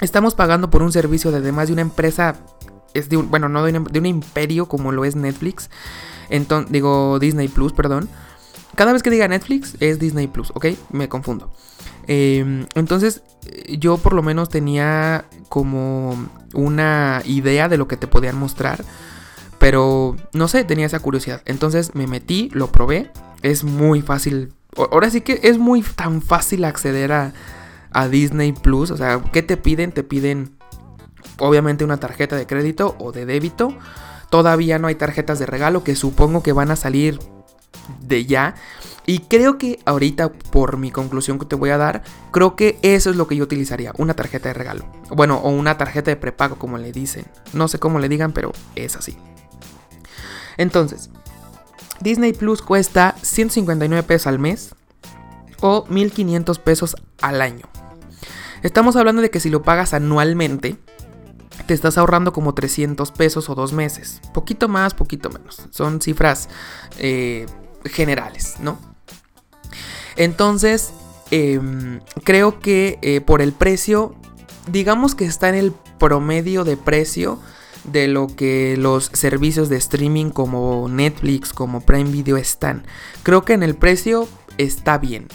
estamos 0.00 0.34
pagando 0.34 0.70
por 0.70 0.82
un 0.82 0.90
servicio 0.90 1.30
de 1.30 1.36
además 1.36 1.66
de 1.66 1.74
una 1.74 1.82
empresa 1.82 2.34
es 2.94 3.10
de 3.10 3.18
un, 3.18 3.30
bueno, 3.30 3.50
no 3.50 3.62
de 3.62 3.98
un, 3.98 4.06
imperio 4.06 4.66
como 4.66 4.90
lo 4.90 5.04
es 5.04 5.16
Netflix. 5.16 5.68
Entonces, 6.30 6.72
digo 6.72 7.18
Disney 7.18 7.48
Plus, 7.48 7.74
perdón. 7.74 8.08
Cada 8.74 8.94
vez 8.94 9.02
que 9.02 9.10
diga 9.10 9.28
Netflix 9.28 9.76
es 9.80 9.98
Disney 9.98 10.28
Plus, 10.28 10.50
¿ok? 10.54 10.66
Me 10.90 11.10
confundo. 11.10 11.52
Em, 12.06 12.66
entonces, 12.74 13.22
yo 13.68 13.98
por 13.98 14.12
lo 14.12 14.22
menos 14.22 14.48
tenía 14.48 15.26
como 15.48 16.16
una 16.52 17.22
idea 17.24 17.68
de 17.68 17.76
lo 17.76 17.88
que 17.88 17.96
te 17.96 18.06
podían 18.06 18.36
mostrar. 18.36 18.84
Pero 19.58 20.16
no 20.32 20.48
sé, 20.48 20.64
tenía 20.64 20.86
esa 20.86 21.00
curiosidad. 21.00 21.42
Entonces 21.46 21.94
me 21.94 22.06
metí, 22.06 22.50
lo 22.52 22.70
probé. 22.72 23.10
Es 23.42 23.64
muy 23.64 24.02
fácil. 24.02 24.52
Ahora 24.76 25.10
sí 25.10 25.20
que 25.20 25.40
es 25.44 25.58
muy 25.58 25.82
tan 25.82 26.22
fácil 26.22 26.64
acceder 26.64 27.12
a, 27.12 27.32
a 27.90 28.08
Disney 28.08 28.52
Plus. 28.52 28.90
O 28.90 28.96
sea, 28.96 29.22
¿qué 29.32 29.42
te 29.42 29.56
piden? 29.56 29.92
Te 29.92 30.02
piden 30.02 30.56
obviamente 31.38 31.84
una 31.84 31.98
tarjeta 31.98 32.36
de 32.36 32.46
crédito 32.46 32.96
o 32.98 33.12
de 33.12 33.26
débito. 33.26 33.76
Todavía 34.30 34.78
no 34.78 34.88
hay 34.88 34.96
tarjetas 34.96 35.38
de 35.38 35.46
regalo 35.46 35.84
que 35.84 35.94
supongo 35.94 36.42
que 36.42 36.52
van 36.52 36.70
a 36.70 36.76
salir 36.76 37.18
de 38.00 38.26
ya. 38.26 38.54
Y 39.06 39.20
creo 39.20 39.58
que 39.58 39.80
ahorita, 39.84 40.32
por 40.32 40.78
mi 40.78 40.90
conclusión 40.90 41.38
que 41.38 41.46
te 41.46 41.56
voy 41.56 41.70
a 41.70 41.76
dar, 41.76 42.02
creo 42.30 42.56
que 42.56 42.78
eso 42.82 43.10
es 43.10 43.16
lo 43.16 43.26
que 43.26 43.36
yo 43.36 43.44
utilizaría, 43.44 43.92
una 43.98 44.14
tarjeta 44.14 44.48
de 44.48 44.54
regalo. 44.54 44.86
Bueno, 45.10 45.36
o 45.38 45.50
una 45.50 45.76
tarjeta 45.76 46.10
de 46.10 46.16
prepago, 46.16 46.56
como 46.56 46.78
le 46.78 46.90
dicen. 46.90 47.26
No 47.52 47.68
sé 47.68 47.78
cómo 47.78 47.98
le 47.98 48.08
digan, 48.08 48.32
pero 48.32 48.52
es 48.74 48.96
así. 48.96 49.16
Entonces, 50.56 51.10
Disney 52.00 52.32
Plus 52.32 52.62
cuesta 52.62 53.14
159 53.20 54.02
pesos 54.04 54.26
al 54.26 54.38
mes 54.38 54.74
o 55.60 55.84
1500 55.88 56.58
pesos 56.58 56.96
al 57.20 57.42
año. 57.42 57.68
Estamos 58.62 58.96
hablando 58.96 59.20
de 59.20 59.30
que 59.30 59.40
si 59.40 59.50
lo 59.50 59.62
pagas 59.62 59.92
anualmente, 59.92 60.78
te 61.66 61.74
estás 61.74 61.98
ahorrando 61.98 62.32
como 62.32 62.54
300 62.54 63.10
pesos 63.12 63.50
o 63.50 63.54
dos 63.54 63.72
meses. 63.72 64.20
Poquito 64.32 64.68
más, 64.68 64.94
poquito 64.94 65.28
menos. 65.30 65.66
Son 65.70 66.00
cifras 66.00 66.48
eh, 66.98 67.46
generales, 67.84 68.56
¿no? 68.60 68.93
Entonces, 70.16 70.92
em, 71.30 72.00
creo 72.24 72.60
que 72.60 72.98
eh, 73.02 73.20
por 73.20 73.42
el 73.42 73.52
precio, 73.52 74.14
digamos 74.70 75.14
que 75.14 75.24
está 75.24 75.48
en 75.48 75.54
el 75.56 75.72
promedio 75.98 76.64
de 76.64 76.76
precio 76.76 77.38
de 77.84 78.08
lo 78.08 78.28
que 78.28 78.76
los 78.78 79.10
servicios 79.12 79.68
de 79.68 79.76
streaming 79.76 80.30
como 80.30 80.88
Netflix, 80.88 81.52
como 81.52 81.80
Prime 81.82 82.10
Video 82.10 82.36
están. 82.36 82.84
Creo 83.22 83.44
que 83.44 83.52
en 83.52 83.62
el 83.62 83.74
precio 83.74 84.28
está 84.58 84.98
bien. 84.98 85.28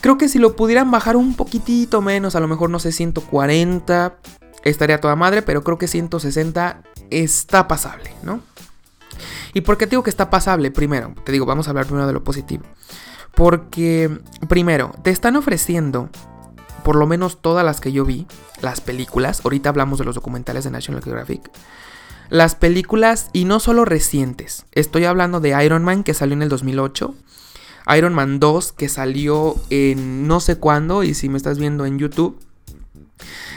Creo 0.00 0.18
que 0.18 0.28
si 0.28 0.38
lo 0.38 0.54
pudieran 0.56 0.90
bajar 0.90 1.16
un 1.16 1.34
poquitito 1.34 2.00
menos, 2.00 2.36
a 2.36 2.40
lo 2.40 2.48
mejor 2.48 2.70
no 2.70 2.78
sé, 2.78 2.92
140, 2.92 4.16
estaría 4.62 5.00
toda 5.00 5.16
madre, 5.16 5.42
pero 5.42 5.64
creo 5.64 5.78
que 5.78 5.88
160 5.88 6.82
está 7.10 7.66
pasable, 7.66 8.12
¿no? 8.22 8.40
¿Y 9.54 9.62
por 9.62 9.76
qué 9.76 9.86
te 9.86 9.90
digo 9.90 10.02
que 10.02 10.10
está 10.10 10.30
pasable? 10.30 10.70
Primero, 10.70 11.14
te 11.24 11.32
digo, 11.32 11.46
vamos 11.46 11.66
a 11.66 11.70
hablar 11.70 11.86
primero 11.86 12.06
de 12.06 12.12
lo 12.12 12.22
positivo. 12.22 12.64
Porque, 13.38 14.10
primero, 14.48 14.92
te 15.04 15.10
están 15.10 15.36
ofreciendo, 15.36 16.10
por 16.82 16.96
lo 16.96 17.06
menos 17.06 17.40
todas 17.40 17.64
las 17.64 17.80
que 17.80 17.92
yo 17.92 18.04
vi, 18.04 18.26
las 18.62 18.80
películas, 18.80 19.42
ahorita 19.44 19.68
hablamos 19.68 20.00
de 20.00 20.04
los 20.04 20.16
documentales 20.16 20.64
de 20.64 20.72
National 20.72 21.04
Geographic, 21.04 21.48
las 22.30 22.56
películas, 22.56 23.30
y 23.32 23.44
no 23.44 23.60
solo 23.60 23.84
recientes, 23.84 24.66
estoy 24.72 25.04
hablando 25.04 25.38
de 25.38 25.64
Iron 25.64 25.84
Man 25.84 26.02
que 26.02 26.14
salió 26.14 26.34
en 26.34 26.42
el 26.42 26.48
2008, 26.48 27.14
Iron 27.96 28.12
Man 28.12 28.40
2 28.40 28.72
que 28.72 28.88
salió 28.88 29.54
en 29.70 30.26
no 30.26 30.40
sé 30.40 30.56
cuándo, 30.56 31.04
y 31.04 31.14
si 31.14 31.28
me 31.28 31.36
estás 31.36 31.60
viendo 31.60 31.86
en 31.86 32.00
YouTube, 32.00 32.40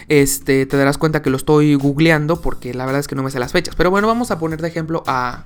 este, 0.10 0.68
te 0.68 0.78
darás 0.78 1.00
cuenta 1.00 1.24
que 1.24 1.32
lo 1.32 1.38
estoy 1.38 1.74
googleando 1.74 2.40
porque 2.40 2.76
la 2.76 2.86
verdad 2.86 3.00
es 3.00 3.08
que 3.08 3.16
no 3.16 3.24
me 3.24 3.32
sé 3.32 3.40
las 3.40 3.52
fechas. 3.52 3.74
Pero 3.76 3.90
bueno, 3.90 4.08
vamos 4.08 4.30
a 4.30 4.38
poner 4.38 4.62
de 4.62 4.68
ejemplo 4.68 5.04
a, 5.08 5.46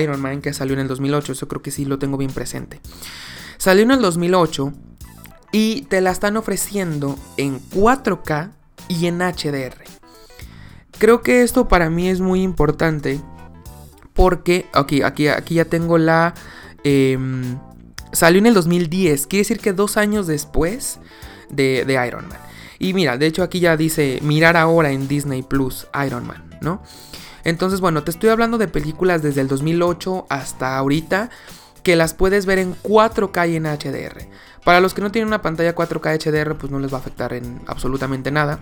Iron 0.00 0.20
Man 0.20 0.40
que 0.40 0.52
salió 0.52 0.74
en 0.74 0.80
el 0.80 0.88
2008. 0.88 1.32
Eso 1.32 1.48
creo 1.48 1.62
que 1.62 1.72
sí 1.72 1.84
lo 1.84 1.98
tengo 1.98 2.16
bien 2.16 2.30
presente. 2.30 2.80
Salió 3.62 3.84
en 3.84 3.92
el 3.92 4.00
2008 4.00 4.72
y 5.52 5.82
te 5.82 6.00
la 6.00 6.10
están 6.10 6.36
ofreciendo 6.36 7.16
en 7.36 7.60
4K 7.70 8.50
y 8.88 9.06
en 9.06 9.18
HDR. 9.20 9.84
Creo 10.98 11.22
que 11.22 11.44
esto 11.44 11.68
para 11.68 11.88
mí 11.88 12.08
es 12.08 12.18
muy 12.18 12.42
importante 12.42 13.20
porque 14.14 14.66
aquí, 14.72 15.02
aquí, 15.02 15.28
aquí 15.28 15.54
ya 15.54 15.64
tengo 15.66 15.96
la... 15.96 16.34
Em, 16.82 17.56
salió 18.10 18.40
en 18.40 18.46
el 18.46 18.54
2010, 18.54 19.28
quiere 19.28 19.42
decir 19.42 19.60
que 19.60 19.72
dos 19.72 19.96
años 19.96 20.26
después 20.26 20.98
de, 21.48 21.84
de 21.84 22.04
Iron 22.04 22.26
Man. 22.26 22.40
Y 22.80 22.94
mira, 22.94 23.16
de 23.16 23.26
hecho 23.26 23.44
aquí 23.44 23.60
ya 23.60 23.76
dice 23.76 24.18
mirar 24.22 24.56
ahora 24.56 24.90
en 24.90 25.06
Disney 25.06 25.44
Plus 25.44 25.86
Iron 26.04 26.26
Man, 26.26 26.42
¿no? 26.60 26.82
Entonces, 27.44 27.80
bueno, 27.80 28.02
te 28.02 28.10
estoy 28.10 28.30
hablando 28.30 28.58
de 28.58 28.66
películas 28.66 29.22
desde 29.22 29.40
el 29.40 29.46
2008 29.46 30.26
hasta 30.28 30.76
ahorita. 30.76 31.30
Que 31.82 31.96
las 31.96 32.14
puedes 32.14 32.46
ver 32.46 32.58
en 32.58 32.74
4K 32.82 33.50
y 33.50 33.56
en 33.56 33.64
HDR. 33.64 34.28
Para 34.64 34.80
los 34.80 34.94
que 34.94 35.02
no 35.02 35.10
tienen 35.10 35.28
una 35.28 35.42
pantalla 35.42 35.74
4K 35.74 36.18
HDR, 36.18 36.56
pues 36.56 36.70
no 36.70 36.78
les 36.78 36.92
va 36.92 36.98
a 36.98 37.00
afectar 37.00 37.32
en 37.32 37.60
absolutamente 37.66 38.30
nada. 38.30 38.60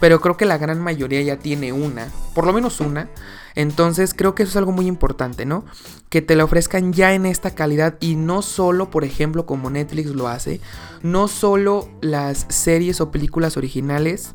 Pero 0.00 0.20
creo 0.20 0.36
que 0.36 0.44
la 0.44 0.58
gran 0.58 0.80
mayoría 0.80 1.22
ya 1.22 1.38
tiene 1.38 1.72
una, 1.72 2.08
por 2.34 2.46
lo 2.46 2.52
menos 2.52 2.80
una. 2.80 3.08
Entonces 3.54 4.14
creo 4.14 4.34
que 4.34 4.42
eso 4.42 4.50
es 4.50 4.56
algo 4.56 4.72
muy 4.72 4.86
importante, 4.86 5.46
¿no? 5.46 5.64
Que 6.08 6.22
te 6.22 6.34
la 6.34 6.44
ofrezcan 6.44 6.92
ya 6.92 7.14
en 7.14 7.24
esta 7.24 7.54
calidad 7.54 7.96
y 8.00 8.16
no 8.16 8.42
solo, 8.42 8.90
por 8.90 9.04
ejemplo, 9.04 9.46
como 9.46 9.70
Netflix 9.70 10.10
lo 10.10 10.28
hace, 10.28 10.60
no 11.02 11.28
solo 11.28 11.88
las 12.00 12.46
series 12.48 13.00
o 13.00 13.10
películas 13.10 13.56
originales 13.56 14.34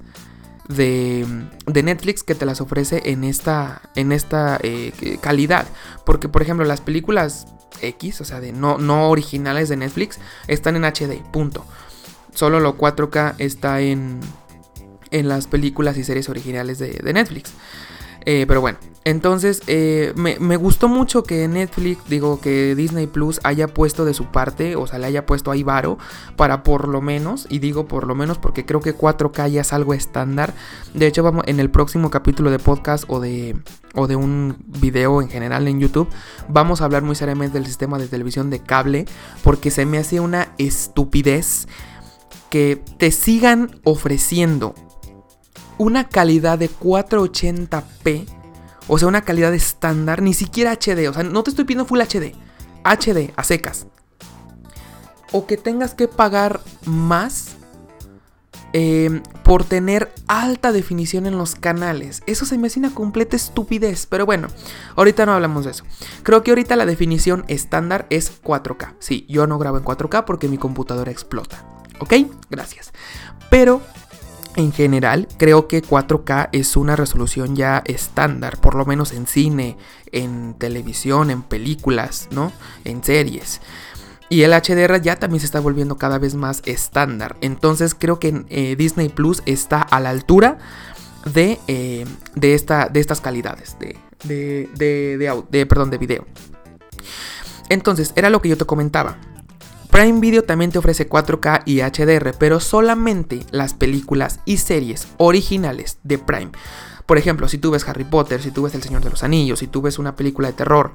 de, 0.69 1.25
Netflix 1.67 2.23
que 2.23 2.35
te 2.35 2.45
las 2.45 2.61
ofrece 2.61 3.01
en 3.05 3.23
esta, 3.23 3.81
en 3.95 4.11
esta 4.11 4.57
eh, 4.63 4.93
calidad. 5.21 5.67
Porque, 6.05 6.29
por 6.29 6.41
ejemplo, 6.41 6.65
las 6.65 6.81
películas 6.81 7.47
X, 7.81 8.21
o 8.21 8.25
sea, 8.25 8.39
de 8.39 8.51
no, 8.51 8.77
no 8.77 9.09
originales 9.09 9.69
de 9.69 9.77
Netflix, 9.77 10.19
están 10.47 10.75
en 10.75 10.83
HD, 10.83 11.21
punto. 11.31 11.65
Solo 12.33 12.59
lo 12.59 12.77
4K 12.77 13.35
está 13.39 13.81
en, 13.81 14.19
en 15.11 15.27
las 15.27 15.47
películas 15.47 15.97
y 15.97 16.03
series 16.03 16.29
originales 16.29 16.79
de, 16.79 17.13
Netflix. 17.13 17.51
Eh, 18.25 18.45
pero 18.47 18.61
bueno, 18.61 18.77
entonces 19.05 19.61
eh, 19.67 20.13
me, 20.15 20.57
gustó 20.57 20.87
mucho 20.87 21.23
que 21.23 21.47
Netflix, 21.47 22.07
digo 22.09 22.41
que 22.41 22.75
Disney 22.75 23.07
Plus 23.07 23.39
haya 23.43 23.67
puesto 23.67 24.03
de 24.05 24.13
su 24.13 24.25
parte, 24.25 24.75
o 24.75 24.87
sea, 24.87 24.99
le 24.99 25.07
haya 25.07 25.25
puesto 25.25 25.51
ahí 25.51 25.63
varo 25.63 25.97
para 26.35 26.63
por 26.63 26.87
lo 26.87 27.01
menos, 27.01 27.47
y 27.49 27.59
digo 27.59 27.87
por 27.87 28.05
lo 28.05 28.13
menos 28.13 28.37
porque 28.37 28.65
creo 28.65 28.81
que 28.81 28.95
4K 28.95 29.49
ya 29.49 29.61
es 29.61 29.73
algo 29.73 29.93
estándar. 29.93 30.53
De 30.93 31.07
hecho, 31.07 31.23
vamos 31.23 31.43
en 31.47 31.59
el 31.59 31.71
próximo 31.71 32.11
capítulo 32.11 32.51
de 32.51 32.59
podcast 32.59 33.05
o 33.07 33.19
de, 33.19 33.55
o 33.95 34.07
de 34.07 34.15
un 34.15 34.57
video 34.65 35.21
en 35.21 35.29
general 35.29 35.67
en 35.67 35.79
YouTube, 35.79 36.09
vamos 36.49 36.81
a 36.81 36.85
hablar 36.85 37.01
muy 37.01 37.15
seriamente 37.15 37.57
del 37.57 37.67
sistema 37.67 37.97
de 37.97 38.07
televisión 38.07 38.49
de 38.49 38.59
cable, 38.59 39.05
porque 39.43 39.71
se 39.71 39.85
me 39.85 39.97
hace 39.97 40.19
una 40.19 40.53
estupidez 40.57 41.67
que 42.49 42.81
te 42.97 43.11
sigan 43.11 43.79
ofreciendo 43.83 44.75
una 45.79 46.09
calidad 46.09 46.59
de 46.59 46.69
480p, 46.69 48.27
o 48.87 48.99
sea, 48.99 49.07
una 49.07 49.21
calidad 49.21 49.53
estándar, 49.55 50.21
ni 50.21 50.35
siquiera 50.35 50.73
HD, 50.73 51.09
o 51.09 51.13
sea, 51.13 51.23
no 51.23 51.41
te 51.41 51.49
estoy 51.49 51.65
pidiendo 51.65 51.85
Full 51.85 52.01
HD, 52.01 52.35
HD 52.83 53.33
a 53.35 53.43
secas. 53.43 53.87
O 55.31 55.47
que 55.47 55.57
tengas 55.57 55.93
que 55.93 56.07
pagar 56.07 56.59
más 56.85 57.55
em, 58.73 59.23
por 59.43 59.63
tener 59.63 60.11
alta 60.27 60.71
definición 60.71 61.27
en 61.27 61.37
los 61.37 61.55
canales. 61.55 62.23
Eso 62.25 62.45
se 62.45 62.57
me 62.57 62.67
hace 62.67 62.79
una 62.79 62.93
completa 62.93 63.35
estupidez. 63.35 64.07
Pero 64.07 64.25
bueno, 64.25 64.47
ahorita 64.95 65.27
no 65.27 65.33
hablamos 65.33 65.65
de 65.65 65.71
eso. 65.71 65.83
Creo 66.23 66.41
que 66.41 66.49
ahorita 66.49 66.75
la 66.75 66.87
definición 66.87 67.45
estándar 67.47 68.07
es 68.09 68.41
4K. 68.41 68.95
Sí, 68.97 69.27
yo 69.29 69.45
no 69.45 69.59
grabo 69.59 69.77
en 69.77 69.85
4K 69.85 70.25
porque 70.25 70.47
mi 70.47 70.57
computadora 70.57 71.11
explota. 71.11 71.63
¿Ok? 71.99 72.13
Gracias. 72.49 72.91
Pero 73.51 73.83
en 74.59 74.71
general, 74.71 75.27
creo 75.37 75.67
que 75.67 75.81
4K 75.81 76.49
es 76.51 76.75
una 76.75 76.95
resolución 76.95 77.55
ya 77.55 77.81
estándar, 77.85 78.59
por 78.59 78.75
lo 78.75 78.85
menos 78.85 79.11
en 79.13 79.25
cine, 79.25 79.77
en 80.11 80.53
televisión, 80.55 81.31
en 81.31 81.41
películas, 81.41 82.27
¿no? 82.31 82.51
En 82.83 83.03
series. 83.03 83.61
Y 84.29 84.43
el 84.43 84.51
HDR 84.51 85.01
ya 85.01 85.15
también 85.15 85.39
se 85.39 85.45
está 85.47 85.59
volviendo 85.59 85.97
cada 85.97 86.19
vez 86.19 86.35
más 86.35 86.61
estándar. 86.65 87.37
Entonces 87.41 87.95
creo 87.95 88.19
que 88.19 88.45
eh, 88.49 88.75
Disney 88.77 89.09
Plus 89.09 89.41
está 89.45 89.81
a 89.81 89.99
la 89.99 90.11
altura 90.11 90.59
de, 91.33 91.59
eh, 91.67 92.05
de, 92.35 92.53
esta, 92.53 92.89
de 92.89 92.99
estas 92.99 93.21
calidades 93.21 93.77
de, 93.79 93.97
de, 94.23 94.69
de, 94.75 95.43
de, 95.49 95.65
perdón, 95.65 95.89
de 95.89 95.97
video. 95.97 96.25
Entonces, 97.69 98.13
era 98.15 98.29
lo 98.29 98.41
que 98.41 98.49
yo 98.49 98.57
te 98.57 98.65
comentaba. 98.65 99.17
Prime 99.99 100.21
Video 100.21 100.45
también 100.45 100.71
te 100.71 100.79
ofrece 100.79 101.09
4K 101.09 101.63
y 101.65 101.81
HDR, 101.81 102.33
pero 102.39 102.61
solamente 102.61 103.45
las 103.51 103.73
películas 103.73 104.39
y 104.45 104.55
series 104.55 105.09
originales 105.17 105.97
de 106.03 106.17
Prime. 106.17 106.51
Por 107.05 107.17
ejemplo, 107.17 107.49
si 107.49 107.57
tú 107.57 107.71
ves 107.71 107.85
Harry 107.85 108.05
Potter, 108.05 108.41
si 108.41 108.51
tú 108.51 108.63
ves 108.63 108.73
El 108.75 108.81
Señor 108.81 109.03
de 109.03 109.09
los 109.09 109.23
Anillos, 109.23 109.59
si 109.59 109.67
tú 109.67 109.81
ves 109.81 109.99
una 109.99 110.15
película 110.15 110.47
de 110.47 110.53
terror, 110.53 110.93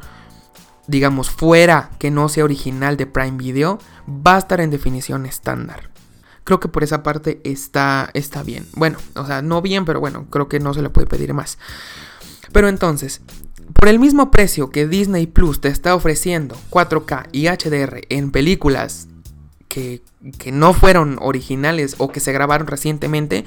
digamos, 0.86 1.28
fuera 1.28 1.90
que 1.98 2.10
no 2.10 2.30
sea 2.30 2.44
original 2.44 2.96
de 2.96 3.04
Prime 3.04 3.36
Video, 3.36 3.78
va 4.08 4.36
a 4.36 4.38
estar 4.38 4.62
en 4.62 4.70
definición 4.70 5.26
estándar. 5.26 5.90
Creo 6.44 6.58
que 6.58 6.68
por 6.68 6.82
esa 6.82 7.02
parte 7.02 7.42
está, 7.44 8.08
está 8.14 8.42
bien. 8.42 8.66
Bueno, 8.72 8.96
o 9.16 9.26
sea, 9.26 9.42
no 9.42 9.60
bien, 9.60 9.84
pero 9.84 10.00
bueno, 10.00 10.28
creo 10.30 10.48
que 10.48 10.60
no 10.60 10.72
se 10.72 10.80
le 10.80 10.88
puede 10.88 11.06
pedir 11.06 11.34
más. 11.34 11.58
Pero 12.54 12.68
entonces, 12.68 13.20
por 13.72 13.88
el 13.88 13.98
mismo 13.98 14.30
precio 14.30 14.70
que 14.70 14.86
Disney 14.86 15.26
Plus 15.26 15.60
te 15.60 15.68
está 15.68 15.96
ofreciendo 15.96 16.56
4K 16.70 17.26
y 17.32 17.48
HDR 17.48 18.02
en 18.10 18.30
películas 18.30 19.08
que, 19.68 20.02
no 20.52 20.72
fueron 20.72 21.18
originales 21.20 21.96
o 21.98 22.12
que 22.12 22.20
se 22.20 22.32
grabaron 22.32 22.68
recientemente, 22.68 23.44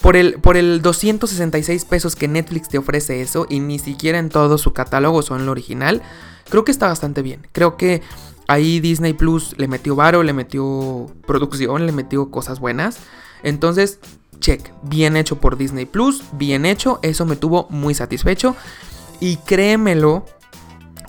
por 0.00 0.16
el, 0.16 0.40
por 0.40 0.56
el 0.56 0.82
266 0.82 1.84
pesos 1.84 2.16
que 2.16 2.26
Netflix 2.26 2.68
te 2.68 2.78
ofrece 2.78 3.22
eso 3.22 3.46
y 3.48 3.60
ni 3.60 3.78
siquiera 3.78 4.18
en 4.18 4.28
todo 4.28 4.58
su 4.58 4.72
catálogo 4.72 5.22
son 5.22 5.46
lo 5.46 5.52
original, 5.52 6.02
creo 6.50 6.64
que 6.64 6.72
está 6.72 6.88
bastante 6.88 7.22
bien. 7.22 7.46
Creo 7.52 7.76
que 7.76 8.02
ahí 8.48 8.80
Disney 8.80 9.12
Plus 9.12 9.54
le 9.56 9.68
metió 9.68 9.94
varo, 9.94 10.24
le 10.24 10.32
metió 10.32 11.06
producción, 11.28 11.86
le 11.86 11.92
metió 11.92 12.32
cosas 12.32 12.58
buenas. 12.58 12.98
Entonces, 13.44 14.00
check, 14.42 14.72
bien 14.82 15.16
hecho 15.16 15.40
por 15.40 15.56
Disney 15.56 15.86
Plus, 15.86 16.22
bien 16.32 16.66
hecho, 16.66 16.98
eso 17.00 17.24
me 17.24 17.36
tuvo 17.36 17.66
muy 17.70 17.94
satisfecho. 17.94 18.54
Y 19.20 19.36
créemelo 19.38 20.26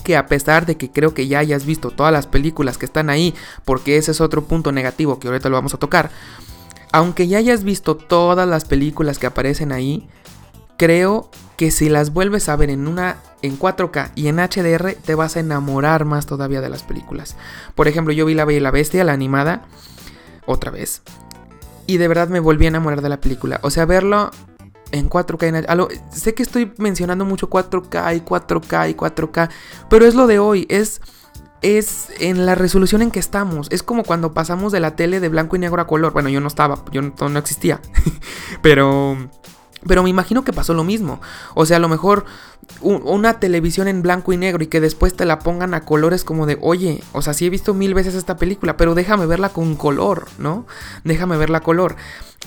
que 0.04 0.16
a 0.16 0.26
pesar 0.26 0.64
de 0.64 0.76
que 0.76 0.90
creo 0.90 1.12
que 1.12 1.26
ya 1.26 1.40
hayas 1.40 1.66
visto 1.66 1.90
todas 1.90 2.12
las 2.12 2.26
películas 2.26 2.78
que 2.78 2.86
están 2.86 3.10
ahí, 3.10 3.34
porque 3.66 3.96
ese 3.96 4.12
es 4.12 4.20
otro 4.22 4.44
punto 4.44 4.72
negativo 4.72 5.18
que 5.18 5.28
ahorita 5.28 5.48
lo 5.50 5.56
vamos 5.56 5.74
a 5.74 5.78
tocar, 5.78 6.10
aunque 6.92 7.26
ya 7.26 7.38
hayas 7.38 7.64
visto 7.64 7.96
todas 7.96 8.48
las 8.48 8.64
películas 8.64 9.18
que 9.18 9.26
aparecen 9.26 9.72
ahí, 9.72 10.08
creo 10.78 11.30
que 11.56 11.70
si 11.70 11.88
las 11.88 12.12
vuelves 12.12 12.48
a 12.48 12.56
ver 12.56 12.70
en 12.70 12.86
una 12.86 13.16
en 13.42 13.58
4K 13.58 14.12
y 14.14 14.28
en 14.28 14.36
HDR 14.36 14.94
te 14.94 15.14
vas 15.14 15.36
a 15.36 15.40
enamorar 15.40 16.04
más 16.04 16.26
todavía 16.26 16.60
de 16.60 16.68
las 16.68 16.82
películas. 16.82 17.36
Por 17.74 17.88
ejemplo, 17.88 18.12
yo 18.12 18.26
vi 18.26 18.34
La 18.34 18.44
Bella 18.44 18.58
y 18.58 18.62
la 18.62 18.70
Bestia, 18.70 19.04
la 19.04 19.12
animada, 19.12 19.64
otra 20.46 20.70
vez. 20.70 21.02
Y 21.86 21.98
de 21.98 22.08
verdad 22.08 22.28
me 22.28 22.40
volví 22.40 22.64
a 22.64 22.68
enamorar 22.68 23.02
de 23.02 23.08
la 23.08 23.20
película. 23.20 23.60
O 23.62 23.70
sea, 23.70 23.84
verlo 23.84 24.30
en 24.92 25.10
4K. 25.10 25.88
sé 26.10 26.34
que 26.34 26.42
estoy 26.42 26.72
mencionando 26.78 27.24
mucho 27.24 27.50
4K 27.50 28.16
y 28.16 28.20
4K 28.20 28.90
y 28.90 28.94
4K, 28.94 29.50
pero 29.90 30.06
es 30.06 30.14
lo 30.14 30.26
de 30.26 30.38
hoy, 30.38 30.66
es, 30.68 31.00
es 31.62 32.08
en 32.20 32.46
la 32.46 32.54
resolución 32.54 33.02
en 33.02 33.10
que 33.10 33.18
estamos. 33.18 33.66
Es 33.70 33.82
como 33.82 34.04
cuando 34.04 34.32
pasamos 34.32 34.72
de 34.72 34.80
la 34.80 34.96
tele 34.96 35.20
de 35.20 35.28
blanco 35.28 35.56
y 35.56 35.58
negro 35.58 35.82
a 35.82 35.86
color. 35.86 36.12
Bueno, 36.12 36.28
yo 36.28 36.40
no 36.40 36.48
estaba, 36.48 36.84
yo 36.92 37.02
no, 37.02 37.28
no 37.28 37.38
existía, 37.38 37.80
pero 38.62 39.16
pero 39.86 40.02
me 40.02 40.10
imagino 40.10 40.44
que 40.44 40.52
pasó 40.52 40.74
lo 40.74 40.84
mismo. 40.84 41.20
O 41.54 41.66
sea, 41.66 41.78
a 41.78 41.80
lo 41.80 41.88
mejor 41.88 42.24
una 42.80 43.40
televisión 43.40 43.88
en 43.88 44.02
blanco 44.02 44.32
y 44.32 44.36
negro 44.36 44.64
y 44.64 44.68
que 44.68 44.80
después 44.80 45.14
te 45.14 45.24
la 45.24 45.38
pongan 45.38 45.74
a 45.74 45.84
colores 45.84 46.24
como 46.24 46.46
de, 46.46 46.58
oye, 46.60 47.02
o 47.12 47.22
sea, 47.22 47.34
sí 47.34 47.46
he 47.46 47.50
visto 47.50 47.74
mil 47.74 47.94
veces 47.94 48.14
esta 48.14 48.36
película, 48.36 48.76
pero 48.76 48.94
déjame 48.94 49.26
verla 49.26 49.50
con 49.50 49.76
color, 49.76 50.26
¿no? 50.38 50.66
Déjame 51.04 51.36
verla 51.36 51.60
color. 51.60 51.96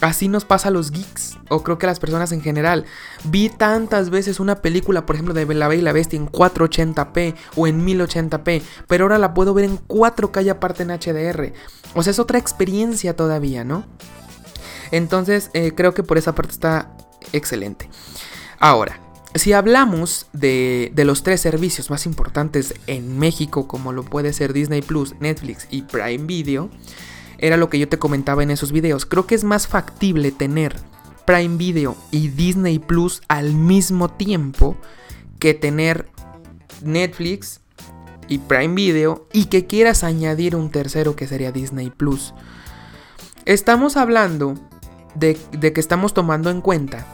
Así 0.02 0.28
nos 0.28 0.46
pasa 0.46 0.68
a 0.68 0.72
los 0.72 0.92
geeks, 0.92 1.38
o 1.50 1.64
creo 1.64 1.80
que 1.80 1.88
a 1.88 1.90
las 1.90 2.00
personas 2.00 2.32
en 2.32 2.42
general. 2.42 2.86
Vi 3.24 3.50
tantas 3.50 4.12
veces 4.12 4.40
una 4.40 4.62
película, 4.62 5.06
por 5.06 5.16
ejemplo, 5.16 5.34
de 5.34 5.46
La 5.56 5.68
Bella 5.68 5.82
y 5.82 5.84
la 5.84 5.94
Bestia 5.94 6.18
en 6.18 6.30
480p 6.30 7.36
o 7.56 7.68
en 7.68 7.86
1080p, 7.86 8.62
pero 8.88 9.06
ahora 9.06 9.18
la 9.18 9.34
puedo 9.34 9.54
ver 9.54 9.66
en 9.66 9.80
4K 9.80 10.46
y 10.46 10.50
aparte 10.50 10.84
en 10.84 10.90
HDR. 10.90 11.54
O 11.96 12.04
sea, 12.04 12.12
es 12.12 12.20
otra 12.20 12.38
experiencia 12.38 13.16
todavía, 13.16 13.64
¿no? 13.64 13.86
Entonces, 14.92 15.50
eh, 15.54 15.74
creo 15.76 15.94
que 15.94 16.04
por 16.04 16.18
esa 16.18 16.36
parte 16.36 16.52
está 16.52 16.92
excelente. 17.34 17.90
Ahora, 18.60 19.00
si 19.36 19.54
hablamos 19.54 20.28
de, 20.34 20.92
los 20.96 21.24
tres 21.24 21.42
servicios 21.42 21.90
más 21.90 22.06
importantes 22.06 22.74
en 22.88 23.20
México, 23.20 23.68
como 23.68 23.92
lo 23.92 24.04
puede 24.04 24.34
ser 24.34 24.54
Disney 24.54 24.82
Plus, 24.82 25.16
Netflix 25.20 25.68
y 25.70 25.84
Prime 25.84 26.26
Video, 26.26 26.70
era 27.38 27.58
lo 27.58 27.70
que 27.70 27.80
yo 27.80 27.88
te 27.88 28.00
comentaba 28.00 28.44
en 28.44 28.52
esos 28.52 28.72
videos. 28.72 29.06
Creo 29.06 29.28
que 29.28 29.36
es 29.36 29.44
más 29.44 29.68
factible 29.68 30.32
tener 30.32 30.76
Prime 31.26 31.58
Video 31.58 31.96
y 32.10 32.30
Disney 32.30 32.80
Plus 32.80 33.22
al 33.28 33.54
mismo 33.54 34.10
tiempo 34.10 34.76
que 35.40 35.54
tener 35.54 36.10
Netflix 36.84 37.62
y 38.28 38.40
Prime 38.40 38.74
Video 38.74 39.28
y 39.34 39.46
que 39.46 39.68
quieras 39.68 40.04
añadir 40.04 40.56
un 40.56 40.72
tercero 40.72 41.16
que 41.16 41.28
sería 41.28 41.52
Disney 41.52 41.90
Plus. 41.90 42.34
Estamos 43.46 43.98
hablando 43.98 44.56
de, 45.16 45.36
que 45.36 45.80
estamos 45.80 46.14
tomando 46.14 46.50
en 46.50 46.62
cuenta 46.62 47.06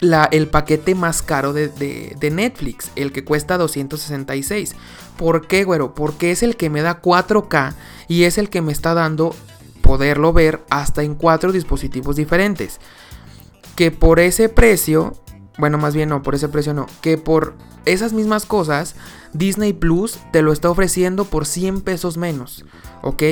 la, 0.00 0.24
el 0.24 0.48
paquete 0.48 0.94
más 0.94 1.22
caro 1.22 1.52
de, 1.52 2.30
Netflix, 2.32 2.90
el 2.96 3.12
que 3.12 3.24
cuesta 3.24 3.58
266. 3.58 4.74
¿Por 5.16 5.46
qué, 5.46 5.64
güero? 5.64 5.94
Porque 5.94 6.30
es 6.30 6.42
el 6.42 6.56
que 6.56 6.70
me 6.70 6.82
da 6.82 7.00
4K 7.00 7.74
y 8.08 8.24
es 8.24 8.38
el 8.38 8.50
que 8.50 8.62
me 8.62 8.72
está 8.72 8.94
dando 8.94 9.34
poderlo 9.82 10.32
ver 10.32 10.62
hasta 10.70 11.02
en 11.02 11.14
cuatro 11.14 11.52
dispositivos 11.52 12.16
diferentes. 12.16 12.80
Que 13.76 13.90
por 13.90 14.20
ese 14.20 14.48
precio 14.48 15.14
bueno, 15.56 15.78
más 15.78 15.94
bien 15.94 16.08
no, 16.08 16.22
por 16.22 16.34
ese 16.34 16.48
precio 16.48 16.74
no, 16.74 16.86
que 17.00 17.16
por 17.16 17.54
esas 17.84 18.12
mismas 18.12 18.46
cosas, 18.46 18.96
Disney 19.32 19.72
Plus 19.72 20.18
te 20.32 20.42
lo 20.42 20.52
está 20.52 20.70
ofreciendo 20.70 21.26
por 21.26 21.46
100 21.46 21.82
pesos 21.82 22.16
menos, 22.16 22.64
¿ok? 23.02 23.22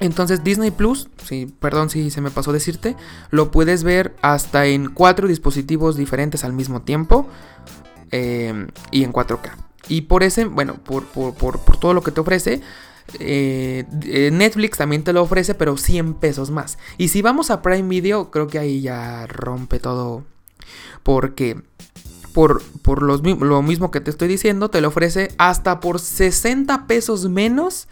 Entonces 0.00 0.42
Disney 0.42 0.70
Plus, 0.70 1.08
sí, 1.24 1.54
perdón 1.60 1.90
si 1.90 2.10
se 2.10 2.22
me 2.22 2.30
pasó 2.30 2.52
decirte, 2.52 2.96
lo 3.30 3.50
puedes 3.50 3.84
ver 3.84 4.16
hasta 4.22 4.66
en 4.66 4.90
cuatro 4.90 5.28
dispositivos 5.28 5.96
diferentes 5.96 6.42
al 6.42 6.54
mismo 6.54 6.82
tiempo 6.82 7.28
eh, 8.10 8.66
y 8.90 9.04
en 9.04 9.12
4K. 9.12 9.52
Y 9.88 10.02
por 10.02 10.22
ese, 10.22 10.46
bueno, 10.46 10.76
por, 10.82 11.04
todo 11.78 11.94
lo 11.94 12.02
que 12.02 12.12
te 12.12 12.20
ofrece, 12.20 12.62
eh, 13.18 13.84
eh, 14.04 14.30
Netflix 14.32 14.78
también 14.78 15.04
te 15.04 15.12
lo 15.12 15.22
ofrece, 15.22 15.54
pero 15.54 15.76
100 15.76 16.14
pesos 16.14 16.50
más. 16.50 16.78
Y 16.96 17.08
si 17.08 17.22
vamos 17.22 17.50
a 17.50 17.60
Prime 17.60 17.88
Video, 17.88 18.30
creo 18.30 18.46
que 18.46 18.58
ahí 18.58 18.80
ya 18.80 19.26
rompe 19.26 19.80
todo. 19.80 20.24
Porque 21.02 21.60
por, 22.32 22.62
por 22.82 23.02
lo 23.02 23.62
mismo 23.62 23.90
que 23.90 24.00
te 24.00 24.10
estoy 24.10 24.28
diciendo, 24.28 24.70
te 24.70 24.80
lo 24.80 24.88
ofrece 24.88 25.28
hasta 25.38 25.80
por 25.80 25.98
60 25.98 26.86
pesos 26.86 27.28
menos 27.28 27.88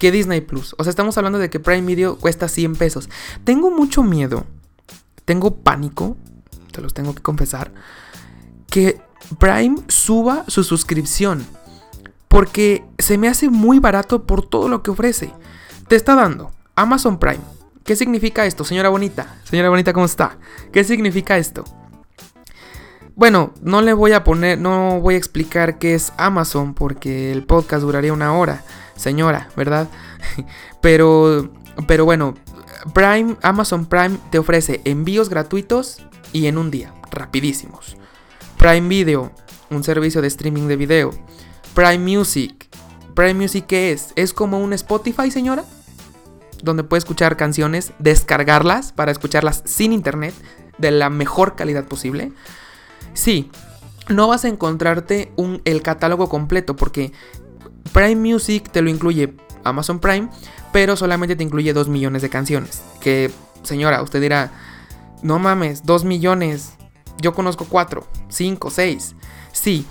que 0.00 0.10
Disney 0.10 0.40
Plus. 0.40 0.74
O 0.78 0.82
sea, 0.82 0.90
estamos 0.90 1.16
hablando 1.18 1.38
de 1.38 1.50
que 1.50 1.60
Prime 1.60 1.86
Video 1.86 2.16
cuesta 2.16 2.48
100 2.48 2.74
pesos. 2.74 3.08
Tengo 3.44 3.70
mucho 3.70 4.02
miedo, 4.02 4.46
tengo 5.24 5.54
pánico, 5.56 6.16
te 6.72 6.80
los 6.80 6.94
tengo 6.94 7.14
que 7.14 7.22
confesar, 7.22 7.72
que 8.68 9.00
Prime 9.38 9.76
suba 9.86 10.44
su 10.48 10.64
suscripción. 10.64 11.46
Porque 12.26 12.84
se 12.98 13.18
me 13.18 13.28
hace 13.28 13.50
muy 13.50 13.78
barato 13.78 14.24
por 14.24 14.48
todo 14.48 14.68
lo 14.68 14.82
que 14.82 14.90
ofrece. 14.90 15.32
Te 15.88 15.96
está 15.96 16.14
dando 16.14 16.52
Amazon 16.76 17.18
Prime. 17.18 17.40
¿Qué 17.84 17.94
significa 17.94 18.46
esto, 18.46 18.64
señora 18.64 18.88
bonita? 18.88 19.40
Señora 19.44 19.68
bonita, 19.68 19.92
¿cómo 19.92 20.06
está? 20.06 20.38
¿Qué 20.72 20.84
significa 20.84 21.36
esto? 21.38 21.64
Bueno, 23.20 23.52
no 23.60 23.82
le 23.82 23.92
voy 23.92 24.12
a 24.12 24.24
poner, 24.24 24.58
no 24.58 24.98
voy 24.98 25.14
a 25.14 25.18
explicar 25.18 25.78
qué 25.78 25.94
es 25.94 26.14
Amazon 26.16 26.72
porque 26.72 27.32
el 27.32 27.44
podcast 27.44 27.82
duraría 27.82 28.14
una 28.14 28.32
hora 28.32 28.64
señora, 28.96 29.50
¿verdad? 29.54 29.90
pero, 30.80 31.52
pero 31.86 32.06
bueno, 32.06 32.34
Prime, 32.94 33.36
Amazon 33.42 33.84
Prime 33.84 34.16
te 34.30 34.38
ofrece 34.38 34.80
envíos 34.86 35.28
gratuitos 35.28 35.98
y 36.32 36.46
en 36.46 36.56
un 36.56 36.70
día, 36.70 36.94
rapidísimos. 37.10 37.98
Prime 38.56 38.88
Video, 38.88 39.32
un 39.68 39.84
servicio 39.84 40.22
de 40.22 40.28
streaming 40.28 40.66
de 40.66 40.76
video. 40.76 41.10
Prime 41.74 41.98
Music. 41.98 42.70
Prime 43.14 43.34
Music, 43.34 43.66
¿qué 43.66 43.92
es? 43.92 44.14
Es 44.16 44.32
como 44.32 44.58
un 44.60 44.72
Spotify, 44.72 45.30
señora, 45.30 45.64
donde 46.62 46.84
puedes 46.84 47.04
escuchar 47.04 47.36
canciones, 47.36 47.92
descargarlas 47.98 48.92
para 48.92 49.12
escucharlas 49.12 49.62
sin 49.66 49.92
internet, 49.92 50.32
de 50.78 50.90
la 50.90 51.10
mejor 51.10 51.54
calidad 51.54 51.84
posible. 51.84 52.32
Sí, 53.14 53.50
no 54.08 54.28
vas 54.28 54.44
a 54.44 54.48
encontrarte 54.48 55.32
un, 55.36 55.62
el 55.64 55.82
catálogo 55.82 56.28
completo 56.28 56.76
porque 56.76 57.12
Prime 57.92 58.16
Music 58.16 58.70
te 58.70 58.82
lo 58.82 58.90
incluye 58.90 59.34
Amazon 59.64 60.00
Prime, 60.00 60.28
pero 60.72 60.96
solamente 60.96 61.36
te 61.36 61.42
incluye 61.42 61.72
2 61.72 61.88
millones 61.88 62.22
de 62.22 62.30
canciones. 62.30 62.82
Que, 63.00 63.30
señora, 63.62 64.02
usted 64.02 64.20
dirá, 64.20 64.52
no 65.22 65.38
mames, 65.38 65.84
2 65.84 66.04
millones. 66.04 66.74
Yo 67.20 67.34
conozco 67.34 67.66
4, 67.68 68.06
5, 68.28 68.70
6. 68.70 69.14
Sí, 69.52 69.86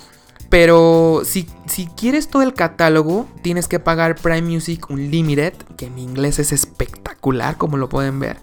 pero 0.49 1.21
si, 1.25 1.47
si, 1.67 1.88
quieres 1.88 2.27
todo 2.27 2.41
el 2.41 2.53
catálogo, 2.53 3.27
tienes 3.43 3.67
que 3.67 3.79
pagar 3.79 4.15
Prime 4.15 4.41
Music 4.41 4.89
Unlimited, 4.89 5.53
que 5.77 5.85
en 5.85 5.99
inglés 5.99 6.39
es 6.39 6.51
espectacular, 6.51 7.57
como 7.57 7.77
lo 7.77 7.88
pueden 7.88 8.19
ver. 8.19 8.38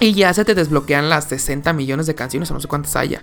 Y 0.00 0.12
ya 0.14 0.34
se 0.34 0.44
te 0.44 0.54
desbloquean 0.54 1.08
las 1.08 1.26
60 1.26 1.72
millones 1.72 2.06
de 2.06 2.14
canciones, 2.14 2.50
o 2.50 2.54
no 2.54 2.60
sé 2.60 2.68
cuántas 2.68 2.96
haya. 2.96 3.22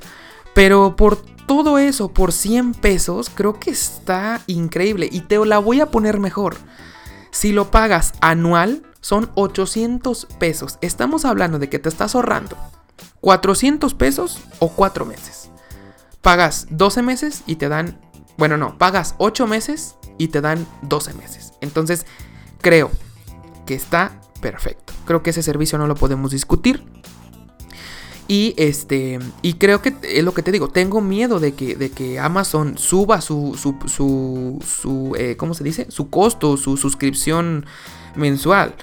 Pero 0.53 0.95
por 0.95 1.17
todo 1.49 1.77
eso, 1.77 2.09
por 2.09 2.31
100 2.31 2.73
pesos, 2.73 3.31
creo 3.33 3.59
que 3.59 3.71
está 3.71 4.41
increíble. 4.47 5.09
Y 5.11 5.21
te 5.21 5.43
la 5.45 5.59
voy 5.59 5.81
a 5.81 5.87
poner 5.87 6.19
mejor. 6.19 6.57
Si 7.31 7.51
lo 7.51 7.71
pagas 7.71 8.13
anual, 8.21 8.83
son 9.01 9.31
800 9.35 10.27
pesos. 10.39 10.77
Estamos 10.81 11.25
hablando 11.25 11.59
de 11.59 11.69
que 11.69 11.79
te 11.79 11.89
estás 11.89 12.15
ahorrando 12.15 12.57
400 13.21 13.93
pesos 13.93 14.39
o 14.59 14.69
4 14.69 15.05
meses. 15.05 15.49
Pagas 16.21 16.67
12 16.69 17.01
meses 17.01 17.43
y 17.45 17.55
te 17.55 17.69
dan... 17.69 17.99
Bueno, 18.37 18.57
no, 18.57 18.77
pagas 18.77 19.15
8 19.17 19.47
meses 19.47 19.95
y 20.17 20.29
te 20.29 20.41
dan 20.41 20.65
12 20.83 21.13
meses. 21.13 21.53
Entonces, 21.61 22.05
creo 22.61 22.91
que 23.65 23.73
está 23.73 24.19
perfecto. 24.41 24.93
Creo 25.05 25.23
que 25.23 25.31
ese 25.31 25.43
servicio 25.43 25.77
no 25.77 25.87
lo 25.87 25.95
podemos 25.95 26.31
discutir. 26.31 26.83
Y 28.29 28.53
este. 28.57 29.19
Y 29.41 29.55
creo 29.55 29.81
que 29.81 29.95
es 30.03 30.23
lo 30.23 30.35
que 30.35 30.43
te 30.43 30.51
digo. 30.51 30.67
Tengo 30.69 31.01
miedo 31.01 31.39
de 31.39 31.53
que, 31.55 31.75
de 31.75 31.89
que 31.89 32.19
Amazon 32.19 32.77
suba 32.77 33.21
su. 33.21 33.57
su. 33.57 34.59
su. 34.63 35.15
eh, 35.17 35.35
¿Cómo 35.35 35.55
se 35.55 35.63
dice? 35.63 35.87
Su 35.89 36.11
costo, 36.11 36.55
su 36.55 36.77
suscripción 36.77 37.65
mensual. 38.15 38.75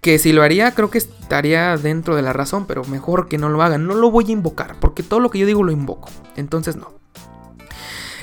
Que 0.00 0.20
si 0.20 0.32
lo 0.32 0.44
haría, 0.44 0.74
creo 0.74 0.90
que 0.90 0.98
estaría 0.98 1.76
dentro 1.76 2.14
de 2.14 2.22
la 2.22 2.32
razón. 2.32 2.66
Pero 2.66 2.84
mejor 2.84 3.26
que 3.28 3.36
no 3.36 3.48
lo 3.48 3.62
hagan. 3.62 3.84
No 3.84 3.96
lo 3.96 4.12
voy 4.12 4.26
a 4.28 4.32
invocar. 4.32 4.76
Porque 4.78 5.02
todo 5.02 5.18
lo 5.18 5.28
que 5.28 5.40
yo 5.40 5.46
digo 5.46 5.64
lo 5.64 5.72
invoco. 5.72 6.08
Entonces 6.36 6.76
no. 6.76 7.03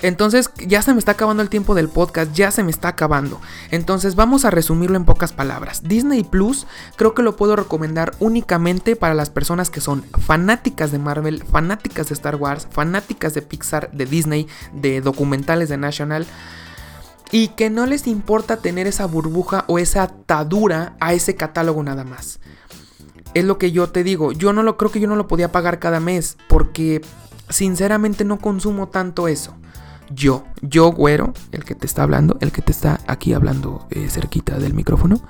Entonces 0.02 0.52
ya 0.68 0.82
se 0.82 0.94
me 0.94 1.00
está 1.00 1.14
acabando 1.14 1.44
el 1.44 1.50
tiempo 1.50 1.76
del 1.76 1.90
podcast, 1.90 2.34
ya 2.34 2.52
se 2.52 2.64
me 2.64 2.72
está 2.72 2.90
acabando. 2.90 3.40
Entonces 3.70 4.16
vamos 4.16 4.46
a 4.46 4.50
resumirlo 4.50 4.98
en 4.98 5.06
pocas 5.06 5.32
palabras. 5.32 5.84
Disney 5.84 6.24
Plus 6.24 6.66
creo 6.96 7.14
que 7.14 7.22
lo 7.22 7.36
puedo 7.36 7.56
recomendar 7.56 8.14
únicamente 8.20 8.96
para 8.96 9.14
las 9.14 9.30
personas 9.30 9.70
que 9.70 9.82
son 9.82 10.04
fanáticas 10.04 10.92
de 10.92 11.00
Marvel, 11.00 11.44
fanáticas 11.44 12.10
de 12.10 12.16
Star 12.16 12.36
Wars, 12.36 12.68
fanáticas 12.72 13.34
de 13.34 13.44
Pixar, 13.44 13.92
de 13.92 14.06
Disney, 14.06 14.48
de 14.74 15.02
documentales 15.02 15.70
de 15.70 15.78
National. 15.78 16.26
Y 17.34 17.50
que 17.50 17.70
no 17.70 17.86
les 17.86 18.08
importa 18.08 18.58
tener 18.58 18.88
esa 18.88 19.06
burbuja 19.06 19.64
o 19.68 19.80
esa 19.80 20.04
atadura 20.04 20.98
a 21.00 21.14
ese 21.14 21.36
catálogo 21.36 21.82
nada 21.82 22.04
más. 22.04 22.40
Es 23.34 23.46
lo 23.46 23.58
que 23.58 23.72
yo 23.72 23.88
te 23.88 24.04
digo. 24.04 24.34
Yo 24.34 24.52
no 24.52 24.64
lo 24.64 24.76
creo 24.76 24.92
que 24.92 25.00
yo 25.00 25.08
no 25.08 25.16
lo 25.16 25.28
podía 25.28 25.50
pagar 25.50 25.80
cada 25.80 26.02
mes. 26.02 26.36
Porque 26.50 27.02
sinceramente 27.48 28.26
no 28.26 28.38
consumo 28.38 28.90
tanto 28.90 29.30
eso 29.30 29.56
yo, 30.14 30.46
yo 30.62 30.92
güero, 30.92 31.34
el 31.52 31.64
que 31.64 31.76
te 31.76 31.86
está 31.86 32.04
hablando, 32.04 32.38
el 32.42 32.52
que 32.52 32.62
te 32.62 32.72
está 32.72 33.00
aquí 33.08 33.34
hablando 33.34 33.88
eh, 33.90 34.10
cerquita 34.10 34.58
del 34.60 34.74
micrófono, 34.74 35.22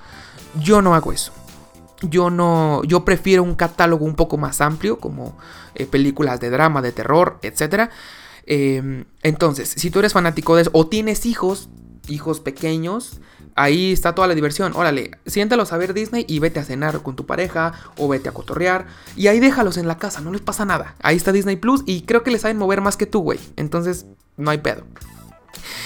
yo 0.59 0.81
no 0.81 0.95
hago 0.95 1.11
eso. 1.11 1.31
Yo 2.01 2.29
no, 2.31 2.83
yo 2.83 3.05
prefiero 3.05 3.43
un 3.43 3.55
catálogo 3.55 4.05
un 4.05 4.15
poco 4.15 4.37
más 4.37 4.59
amplio, 4.59 4.99
como 4.99 5.37
eh, 5.75 5.85
películas 5.85 6.39
de 6.39 6.49
drama, 6.49 6.81
de 6.81 6.91
terror, 6.91 7.39
etc. 7.43 7.91
Em, 8.45 9.05
entonces, 9.21 9.69
si 9.69 9.91
tú 9.91 9.99
eres 9.99 10.13
fanático 10.13 10.55
de 10.55 10.63
eso, 10.63 10.71
o 10.73 10.87
tienes 10.87 11.27
hijos, 11.27 11.69
hijos 12.07 12.39
pequeños, 12.39 13.21
ahí 13.55 13.91
está 13.91 14.15
toda 14.15 14.27
la 14.27 14.33
diversión. 14.33 14.73
Órale, 14.75 15.11
siéntalos 15.27 15.73
a 15.73 15.77
ver 15.77 15.93
Disney 15.93 16.25
y 16.27 16.39
vete 16.39 16.59
a 16.59 16.63
cenar 16.63 17.03
con 17.03 17.15
tu 17.15 17.27
pareja 17.27 17.73
o 17.97 18.07
vete 18.07 18.29
a 18.29 18.33
cotorrear. 18.33 18.87
Y 19.15 19.27
ahí 19.27 19.39
déjalos 19.39 19.77
en 19.77 19.87
la 19.87 19.99
casa, 19.99 20.21
no 20.21 20.31
les 20.31 20.41
pasa 20.41 20.65
nada. 20.65 20.95
Ahí 21.01 21.17
está 21.17 21.31
Disney 21.31 21.55
Plus 21.55 21.83
y 21.85 22.01
creo 22.01 22.23
que 22.23 22.31
les 22.31 22.41
saben 22.41 22.57
mover 22.57 22.81
más 22.81 22.97
que 22.97 23.05
tú, 23.05 23.19
güey. 23.21 23.39
Entonces, 23.57 24.07
no 24.41 24.51
hay 24.51 24.57
pedo. 24.57 24.83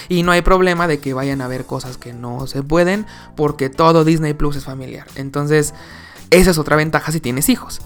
Y 0.08 0.24
no 0.24 0.32
hay 0.32 0.42
problema 0.42 0.88
de 0.88 1.00
que 1.00 1.14
vayan 1.14 1.42
a 1.42 1.48
ver 1.48 1.66
cosas 1.66 1.98
que 1.98 2.14
no 2.14 2.48
se 2.48 2.64
pueden 2.64 3.06
porque 3.36 3.70
todo 3.70 4.04
Disney 4.04 4.34
Plus 4.34 4.56
es 4.56 4.66
familiar. 4.66 5.08
Entonces, 5.16 5.74
esa 6.30 6.52
es 6.52 6.58
otra 6.58 6.76
ventaja 6.76 7.12
si 7.12 7.20
tienes 7.20 7.50
hijos. 7.50 7.82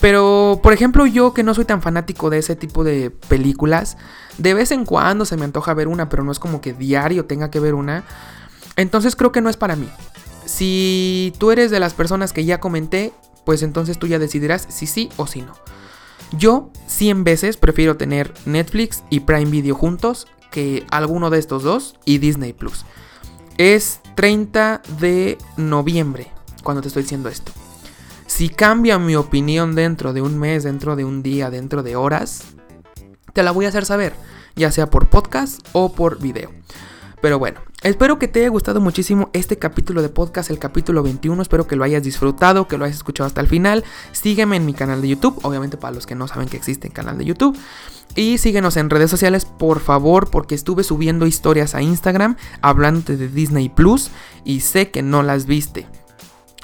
Pero, 0.00 0.60
por 0.62 0.72
ejemplo, 0.72 1.06
yo 1.06 1.34
que 1.34 1.42
no 1.42 1.54
soy 1.54 1.64
tan 1.64 1.82
fanático 1.82 2.30
de 2.30 2.38
ese 2.38 2.56
tipo 2.56 2.84
de 2.84 3.10
películas, 3.10 3.96
de 4.38 4.54
vez 4.54 4.70
en 4.70 4.84
cuando 4.84 5.24
se 5.24 5.36
me 5.36 5.44
antoja 5.44 5.74
ver 5.74 5.88
una, 5.88 6.08
pero 6.08 6.24
no 6.24 6.32
es 6.32 6.38
como 6.38 6.60
que 6.60 6.72
diario 6.72 7.26
tenga 7.26 7.50
que 7.50 7.60
ver 7.60 7.74
una. 7.74 8.04
Entonces 8.76 9.16
creo 9.16 9.32
que 9.32 9.40
no 9.40 9.50
es 9.50 9.56
para 9.56 9.76
mí. 9.76 9.88
Si 10.46 11.32
tú 11.38 11.50
eres 11.50 11.70
de 11.70 11.80
las 11.80 11.94
personas 11.94 12.32
que 12.32 12.44
ya 12.44 12.60
comenté, 12.60 13.12
pues 13.44 13.62
entonces 13.62 13.98
tú 13.98 14.06
ya 14.06 14.18
decidirás 14.18 14.66
si 14.68 14.86
sí 14.86 15.10
o 15.16 15.26
si 15.26 15.42
no. 15.42 15.52
Yo 16.32 16.70
100 16.86 17.24
veces 17.24 17.56
prefiero 17.56 17.96
tener 17.96 18.32
Netflix 18.46 19.02
y 19.10 19.20
Prime 19.20 19.50
Video 19.50 19.74
juntos 19.74 20.26
que 20.50 20.86
alguno 20.90 21.30
de 21.30 21.38
estos 21.38 21.62
dos 21.62 21.96
y 22.04 22.18
Disney 22.18 22.52
Plus. 22.52 22.84
Es 23.58 24.00
30 24.14 24.82
de 25.00 25.38
noviembre 25.56 26.32
cuando 26.62 26.82
te 26.82 26.88
estoy 26.88 27.02
diciendo 27.02 27.28
esto. 27.28 27.52
Si 28.26 28.48
cambia 28.48 28.98
mi 28.98 29.16
opinión 29.16 29.74
dentro 29.74 30.12
de 30.12 30.22
un 30.22 30.38
mes, 30.38 30.62
dentro 30.62 30.94
de 30.96 31.04
un 31.04 31.22
día, 31.22 31.50
dentro 31.50 31.82
de 31.82 31.96
horas, 31.96 32.42
te 33.32 33.42
la 33.42 33.50
voy 33.50 33.66
a 33.66 33.68
hacer 33.68 33.84
saber, 33.84 34.14
ya 34.54 34.70
sea 34.70 34.88
por 34.88 35.08
podcast 35.08 35.60
o 35.72 35.92
por 35.92 36.20
video. 36.20 36.50
Pero 37.20 37.38
bueno, 37.38 37.60
espero 37.82 38.18
que 38.18 38.28
te 38.28 38.40
haya 38.40 38.48
gustado 38.48 38.80
muchísimo 38.80 39.28
este 39.34 39.58
capítulo 39.58 40.00
de 40.00 40.08
podcast, 40.08 40.50
el 40.50 40.58
capítulo 40.58 41.02
21. 41.02 41.42
Espero 41.42 41.66
que 41.66 41.76
lo 41.76 41.84
hayas 41.84 42.02
disfrutado, 42.02 42.66
que 42.66 42.78
lo 42.78 42.84
hayas 42.86 42.96
escuchado 42.96 43.26
hasta 43.26 43.42
el 43.42 43.46
final. 43.46 43.84
Sígueme 44.12 44.56
en 44.56 44.64
mi 44.64 44.72
canal 44.72 45.02
de 45.02 45.08
YouTube, 45.08 45.38
obviamente 45.42 45.76
para 45.76 45.94
los 45.94 46.06
que 46.06 46.14
no 46.14 46.28
saben 46.28 46.48
que 46.48 46.56
existe 46.56 46.88
el 46.88 46.94
canal 46.94 47.18
de 47.18 47.26
YouTube. 47.26 47.56
Y 48.16 48.38
síguenos 48.38 48.76
en 48.76 48.90
redes 48.90 49.10
sociales, 49.10 49.44
por 49.44 49.80
favor, 49.80 50.30
porque 50.30 50.54
estuve 50.54 50.82
subiendo 50.82 51.26
historias 51.26 51.74
a 51.74 51.82
Instagram 51.82 52.36
hablando 52.62 53.16
de 53.16 53.28
Disney 53.28 53.68
Plus 53.68 54.10
y 54.44 54.60
sé 54.60 54.90
que 54.90 55.02
no 55.02 55.22
las 55.22 55.46
viste. 55.46 55.86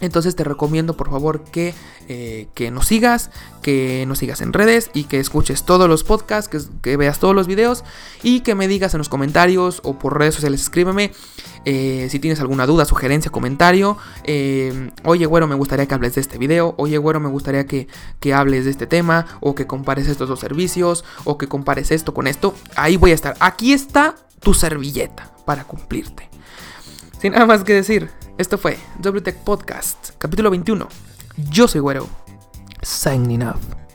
Entonces 0.00 0.36
te 0.36 0.44
recomiendo 0.44 0.96
por 0.96 1.10
favor 1.10 1.42
que, 1.44 1.74
eh, 2.08 2.48
que, 2.54 2.70
nos 2.70 2.86
sigas, 2.86 3.30
que 3.62 4.04
nos 4.06 4.18
sigas 4.18 4.42
en 4.42 4.52
redes 4.52 4.90
y 4.92 5.04
que 5.04 5.20
escuches 5.20 5.64
todos 5.64 5.88
los 5.88 6.04
podcasts, 6.04 6.68
que, 6.82 6.96
veas 6.96 7.18
todos 7.18 7.34
los 7.34 7.46
videos 7.46 7.82
y 8.22 8.40
que 8.40 8.54
me 8.54 8.68
digas 8.68 8.92
en 8.94 8.98
los 8.98 9.08
comentarios 9.08 9.80
o 9.84 9.98
por 9.98 10.18
redes 10.18 10.34
sociales, 10.34 10.60
escríbeme 10.60 11.12
eh, 11.64 12.08
si 12.10 12.18
tienes 12.20 12.40
alguna 12.40 12.66
duda, 12.66 12.84
sugerencia, 12.84 13.32
comentario. 13.32 13.96
Eh, 14.24 14.90
oye, 15.02 15.26
güero, 15.26 15.46
me 15.46 15.56
gustaría 15.56 15.86
que 15.86 15.94
hables 15.94 16.14
de 16.14 16.20
este 16.20 16.38
video. 16.38 16.74
Oye, 16.78 16.96
güero, 16.98 17.18
me 17.18 17.28
gustaría 17.28 17.66
que, 17.66 17.88
que 18.20 18.34
hables 18.34 18.66
de 18.66 18.70
este 18.70 18.86
tema 18.86 19.26
o 19.40 19.54
que 19.54 19.66
compares 19.66 20.06
estos 20.06 20.28
dos 20.28 20.38
servicios 20.38 21.04
o 21.24 21.38
que 21.38 21.48
compares 21.48 21.90
esto 21.90 22.14
con 22.14 22.28
esto. 22.28 22.54
Ahí 22.76 22.96
voy 22.96 23.10
a 23.10 23.14
estar. 23.14 23.34
Aquí 23.40 23.72
está 23.72 24.14
tu 24.40 24.54
servilleta 24.54 25.32
para 25.44 25.64
cumplirte. 25.64 26.28
Sin 27.18 27.32
nada 27.32 27.46
más 27.46 27.64
que 27.64 27.72
decir, 27.72 28.10
esto 28.38 28.58
fue 28.58 28.78
WTech 29.02 29.36
Podcast, 29.44 30.10
capítulo 30.18 30.50
21. 30.50 30.88
Yo 31.50 31.68
soy 31.68 31.80
Güero. 31.80 32.08
Signing 32.82 33.42
off. 33.42 33.85